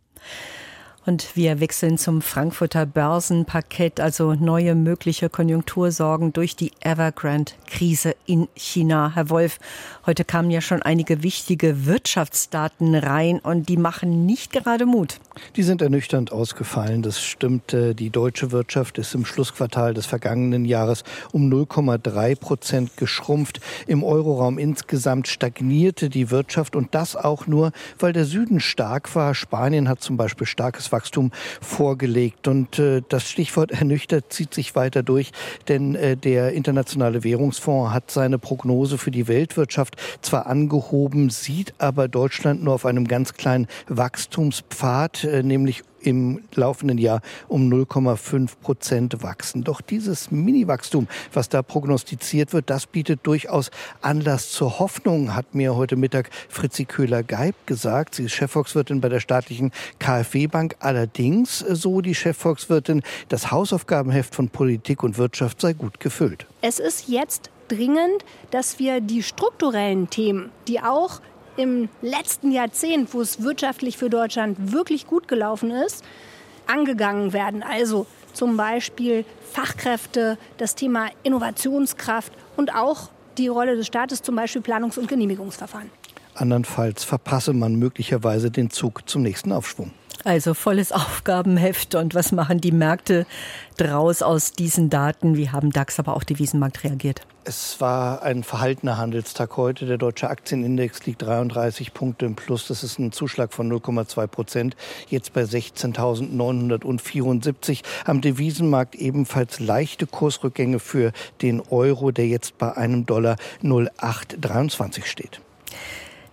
Und 1.08 1.38
wir 1.38 1.62
wechseln 1.62 1.98
zum 1.98 2.22
Frankfurter 2.22 2.86
Börsenparkett, 2.86 4.02
also 4.02 4.34
neue 4.34 4.76
mögliche 4.76 5.30
Konjunktursorgen 5.30 6.34
durch 6.34 6.58
die 6.58 6.74
Evergrande-Krise 6.82 8.14
in 8.26 8.50
China. 8.56 9.14
Herr 9.16 9.30
Wolf, 9.30 9.58
heute 10.06 10.26
kamen 10.26 10.52
ja 10.52 10.60
schon 10.60 10.82
einige 10.82 11.24
wichtige 11.24 11.86
Wirtschaftsdaten 11.86 12.94
rein 12.94 13.40
und 13.40 13.70
die 13.70 13.78
machen 13.78 14.26
nicht 14.26 14.52
gerade 14.52 14.86
Mut. 14.86 15.22
Die 15.56 15.64
sind 15.64 15.82
ernüchternd 15.82 16.34
ausgefallen. 16.34 17.04
Das 17.04 17.22
stimmt. 17.22 17.72
Die 17.72 18.10
deutsche 18.10 18.52
Wirtschaft 18.52 18.98
ist 18.98 19.16
im 19.16 19.24
Schlussquartal 19.24 19.94
des 19.94 20.08
vergangenen 20.08 20.66
Jahres 20.66 21.06
um 21.32 21.50
0,3 21.50 22.36
Prozent 22.36 22.98
geschrumpft. 22.98 23.62
Im 23.86 24.04
Euroraum 24.04 24.58
insgesamt 24.58 25.30
stagnierte 25.30 26.10
die 26.10 26.32
Wirtschaft 26.32 26.76
und 26.76 26.94
das 26.94 27.16
auch 27.16 27.48
nur, 27.48 27.72
weil 27.98 28.12
der 28.12 28.26
Süden 28.26 28.60
stark 28.60 29.16
war. 29.16 29.34
Spanien 29.34 29.88
hat 29.88 30.02
zum 30.02 30.18
Beispiel 30.18 30.46
starkes 30.46 30.92
Wachstum 30.92 30.97
vorgelegt. 31.62 32.48
Und 32.48 32.80
äh, 32.80 33.02
das 33.08 33.30
Stichwort 33.30 33.72
ernüchtert 33.72 34.32
zieht 34.32 34.54
sich 34.54 34.76
weiter 34.76 35.04
durch, 35.04 35.32
denn 35.68 35.96
äh, 35.96 36.18
der 36.18 36.54
Internationale 36.54 37.24
Währungsfonds 37.24 37.94
hat 37.94 38.12
seine 38.12 38.40
Prognose 38.40 38.98
für 38.98 39.12
die 39.12 39.28
Weltwirtschaft 39.28 39.96
zwar 40.22 40.48
angehoben, 40.48 41.30
sieht 41.30 41.74
aber 41.78 42.08
Deutschland 42.08 42.64
nur 42.64 42.74
auf 42.74 42.86
einem 42.86 43.08
ganz 43.08 43.34
kleinen 43.34 43.68
Wachstumspfad, 43.88 45.24
äh, 45.24 45.44
nämlich 45.44 45.84
im 46.08 46.42
laufenden 46.56 46.98
Jahr 46.98 47.22
um 47.50 47.70
0,5 47.70 48.52
Prozent 48.62 49.24
wachsen. 49.24 49.66
Doch 49.66 49.82
dieses 49.82 50.32
Mini-Wachstum, 50.32 51.08
was 51.34 51.50
da 51.50 51.62
prognostiziert 51.62 52.54
wird, 52.54 52.70
das 52.70 52.86
bietet 52.86 53.20
durchaus 53.24 53.72
Anlass 54.02 54.50
zur 54.52 54.80
Hoffnung, 54.80 55.36
hat 55.36 55.54
mir 55.54 55.76
heute 55.76 55.98
Mittag 55.98 56.30
Fritzi 56.48 56.86
Köhler-Geib 56.86 57.68
gesagt. 57.68 58.16
Sie 58.16 58.24
ist 58.24 58.32
Chefvolkswirtin 58.32 59.02
bei 59.02 59.10
der 59.10 59.20
staatlichen 59.20 59.72
KfW-Bank. 60.00 60.78
Allerdings, 60.80 61.60
so 61.60 62.00
die 62.00 62.16
Chefvolkswirtin, 62.16 63.04
das 63.28 63.52
Hausaufgabenheft 63.52 64.34
von 64.34 64.48
Politik 64.48 65.04
und 65.04 65.18
Wirtschaft 65.18 65.60
sei 65.60 65.74
gut 65.74 66.00
gefüllt. 66.00 66.46
Es 66.62 66.80
ist 66.80 67.10
jetzt 67.10 67.50
dringend, 67.68 68.24
dass 68.52 68.80
wir 68.80 69.02
die 69.02 69.24
strukturellen 69.24 70.10
Themen, 70.10 70.52
die 70.70 70.80
auch 70.80 71.20
im 71.58 71.90
letzten 72.02 72.52
Jahrzehnt, 72.52 73.14
wo 73.14 73.22
es 73.22 73.42
wirtschaftlich 73.42 73.98
für 73.98 74.10
Deutschland 74.10 74.72
wirklich 74.72 75.08
gut 75.08 75.28
gelaufen 75.28 75.72
ist, 75.72 76.04
angegangen 76.68 77.34
werden. 77.34 77.64
Also 77.64 78.06
zum 78.34 78.56
Beispiel 78.56 79.26
Fachkräfte, 79.52 80.38
das 80.58 80.76
Thema 80.76 81.08
Innovationskraft 81.24 82.32
und 82.56 82.74
auch 82.74 83.10
die 83.38 83.48
Rolle 83.48 83.76
des 83.76 83.88
Staates, 83.88 84.22
zum 84.22 84.36
Beispiel 84.36 84.62
Planungs- 84.62 84.98
und 84.98 85.08
Genehmigungsverfahren. 85.08 85.90
Andernfalls 86.36 87.04
verpasse 87.04 87.54
man 87.54 87.76
möglicherweise 87.76 88.52
den 88.52 88.70
Zug 88.70 89.10
zum 89.10 89.24
nächsten 89.24 89.52
Aufschwung. 89.52 89.92
Also 90.24 90.54
volles 90.54 90.92
Aufgabenheft. 90.92 91.96
Und 91.96 92.14
was 92.14 92.32
machen 92.32 92.60
die 92.60 92.72
Märkte 92.72 93.26
draus 93.78 94.22
aus 94.22 94.52
diesen 94.52 94.90
Daten? 94.90 95.36
Wie 95.36 95.50
haben 95.50 95.72
DAX, 95.72 96.00
aber 96.00 96.16
auch 96.16 96.24
die 96.24 96.38
Wiesenmarkt 96.38 96.84
reagiert? 96.84 97.22
Es 97.50 97.80
war 97.80 98.24
ein 98.24 98.44
verhaltener 98.44 98.98
Handelstag 98.98 99.56
heute. 99.56 99.86
Der 99.86 99.98
deutsche 99.98 100.30
Aktienindex 100.30 101.06
liegt 101.06 101.22
33 101.22 101.94
Punkte 101.94 102.26
im 102.26 102.36
Plus. 102.36 102.68
Das 102.68 102.84
ist 102.84 103.00
ein 103.00 103.14
Zuschlag 103.14 103.54
von 103.54 103.72
0,2 103.72 104.28
Prozent. 104.28 104.76
Jetzt 105.08 105.32
bei 105.32 105.44
16.974. 105.44 107.84
Am 108.04 108.20
Devisenmarkt 108.20 108.96
ebenfalls 108.96 109.62
leichte 109.62 110.08
Kursrückgänge 110.08 110.80
für 110.80 111.14
den 111.42 111.62
Euro, 111.62 112.12
der 112.12 112.28
jetzt 112.28 112.58
bei 112.58 112.76
einem 112.76 113.06
Dollar 113.06 113.38
0,823 113.62 115.06
steht. 115.06 115.40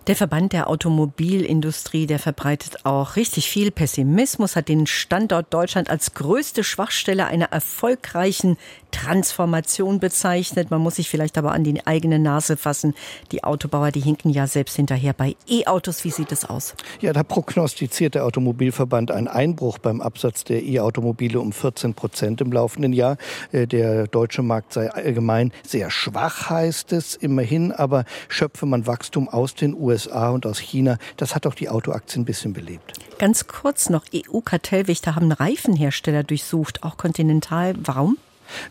Der 0.07 0.15
Verband 0.15 0.53
der 0.53 0.69
Automobilindustrie, 0.69 2.05
der 2.05 2.19
verbreitet 2.19 2.85
auch 2.85 3.15
richtig 3.15 3.49
viel 3.49 3.71
Pessimismus, 3.71 4.55
hat 4.55 4.69
den 4.69 4.85
Standort 4.85 5.51
Deutschland 5.51 5.89
als 5.89 6.13
größte 6.13 6.63
Schwachstelle 6.63 7.25
einer 7.25 7.45
erfolgreichen 7.45 8.57
Transformation 8.91 9.99
bezeichnet. 9.99 10.69
Man 10.69 10.81
muss 10.81 10.97
sich 10.97 11.09
vielleicht 11.09 11.39
aber 11.39 11.53
an 11.53 11.63
die 11.63 11.87
eigene 11.87 12.19
Nase 12.19 12.55
fassen. 12.55 12.93
Die 13.31 13.43
Autobauer, 13.43 13.89
die 13.89 13.99
hinken 13.99 14.29
ja 14.29 14.45
selbst 14.45 14.75
hinterher 14.75 15.13
bei 15.13 15.35
E-Autos. 15.47 16.03
Wie 16.03 16.11
sieht 16.11 16.31
es 16.31 16.45
aus? 16.45 16.75
Ja, 17.01 17.11
da 17.11 17.23
prognostiziert 17.23 18.13
der 18.13 18.25
Automobilverband 18.25 19.09
einen 19.09 19.27
Einbruch 19.27 19.79
beim 19.79 20.01
Absatz 20.01 20.43
der 20.43 20.61
E-Automobile 20.61 21.39
um 21.39 21.51
14 21.51 21.95
Prozent 21.95 22.41
im 22.41 22.51
laufenden 22.51 22.93
Jahr. 22.93 23.17
Äh, 23.51 23.65
der 23.65 24.05
deutsche 24.05 24.43
Markt 24.43 24.71
sei 24.71 24.91
allgemein 24.91 25.51
sehr 25.65 25.89
schwach, 25.89 26.51
heißt 26.51 26.93
es 26.93 27.15
immerhin, 27.15 27.71
aber 27.71 28.05
schöpfe 28.29 28.67
man 28.67 28.85
Wachstum 28.85 29.27
aus 29.27 29.55
den 29.55 29.73
USA 29.73 29.94
USA 29.95 30.29
und 30.29 30.45
aus 30.45 30.59
China. 30.59 30.97
Das 31.17 31.35
hat 31.35 31.47
auch 31.47 31.55
die 31.55 31.69
Autoaktien 31.69 32.23
ein 32.23 32.25
bisschen 32.25 32.53
belebt. 32.53 32.93
Ganz 33.17 33.47
kurz 33.47 33.89
noch, 33.89 34.03
EU-Kartellwächter 34.13 35.15
haben 35.15 35.31
Reifenhersteller 35.31 36.23
durchsucht, 36.23 36.83
auch 36.83 36.97
Continental. 36.97 37.73
Warum? 37.83 38.17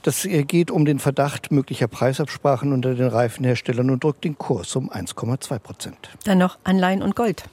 Das 0.03 0.25
äh, 0.25 0.45
geht 0.45 0.71
um 0.71 0.85
den 0.85 0.99
Verdacht 0.99 1.51
möglicher 1.51 1.89
Preisabsprachen 1.89 2.73
unter 2.73 2.95
den 2.95 3.09
Reifenherstellern 3.09 3.91
und 3.91 4.05
drückt 4.05 4.25
den 4.25 4.39
Kurs 4.39 4.77
um 4.77 4.91
1,2 4.91 5.59
Prozent. 5.59 6.11
Dann 6.25 6.39
noch 6.39 6.59
Anleihen 6.65 7.03
und 7.03 7.17
Gold. 7.17 7.45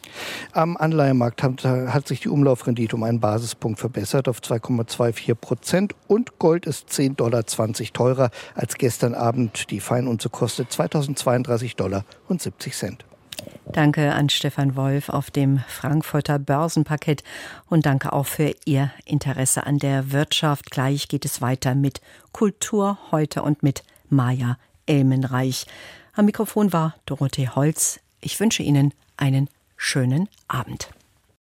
Am 0.52 0.78
Anleihenmarkt 0.78 1.44
hat, 1.44 1.64
hat 1.64 2.08
sich 2.08 2.20
die 2.20 2.30
Umlaufrendite 2.30 2.96
um 2.96 3.04
einen 3.04 3.20
Basispunkt 3.20 3.80
verbessert 3.80 4.28
auf 4.28 4.40
2,24 4.40 5.34
Prozent 5.36 5.96
und 6.08 6.38
Gold 6.40 6.66
ist 6.66 6.90
10,20 6.90 7.16
Dollar 7.16 7.44
teurer 7.94 8.30
als 8.54 8.76
gestern 8.76 9.16
Abend. 9.16 9.72
Die 9.72 9.80
Feinunze 9.80 10.30
kostet 10.30 10.72
2032 10.72 11.76
Dollar 11.76 12.06
und 12.28 12.42
70 12.42 12.74
Cent. 12.76 13.06
Danke 13.74 14.14
an 14.14 14.28
Stefan 14.28 14.76
Wolf 14.76 15.08
auf 15.08 15.32
dem 15.32 15.60
Frankfurter 15.60 16.40
Börsenparkett 16.40 17.24
und 17.70 17.86
danke 17.86 18.12
auch 18.12 18.26
für 18.26 18.54
Ihr 18.66 18.92
Interesse 19.06 19.66
an 19.66 19.80
der 19.80 20.12
Wirtschaft. 20.12 20.72
Gleich 20.72 21.08
geht 21.08 21.24
es 21.24 21.42
weiter 21.42 21.74
mit 21.74 22.02
Kultur 22.34 22.98
heute 23.12 23.44
und 23.44 23.64
mit 23.64 23.84
Maja 24.10 24.58
Elmenreich. 24.88 25.68
Am 26.14 26.26
Mikrofon 26.26 26.74
war 26.74 26.96
Dorothee 27.06 27.48
Holz. 27.48 28.02
Ich 28.20 28.40
wünsche 28.42 28.62
Ihnen 28.62 28.94
einen 29.16 29.48
schönen 29.78 30.28
Abend. 30.50 30.90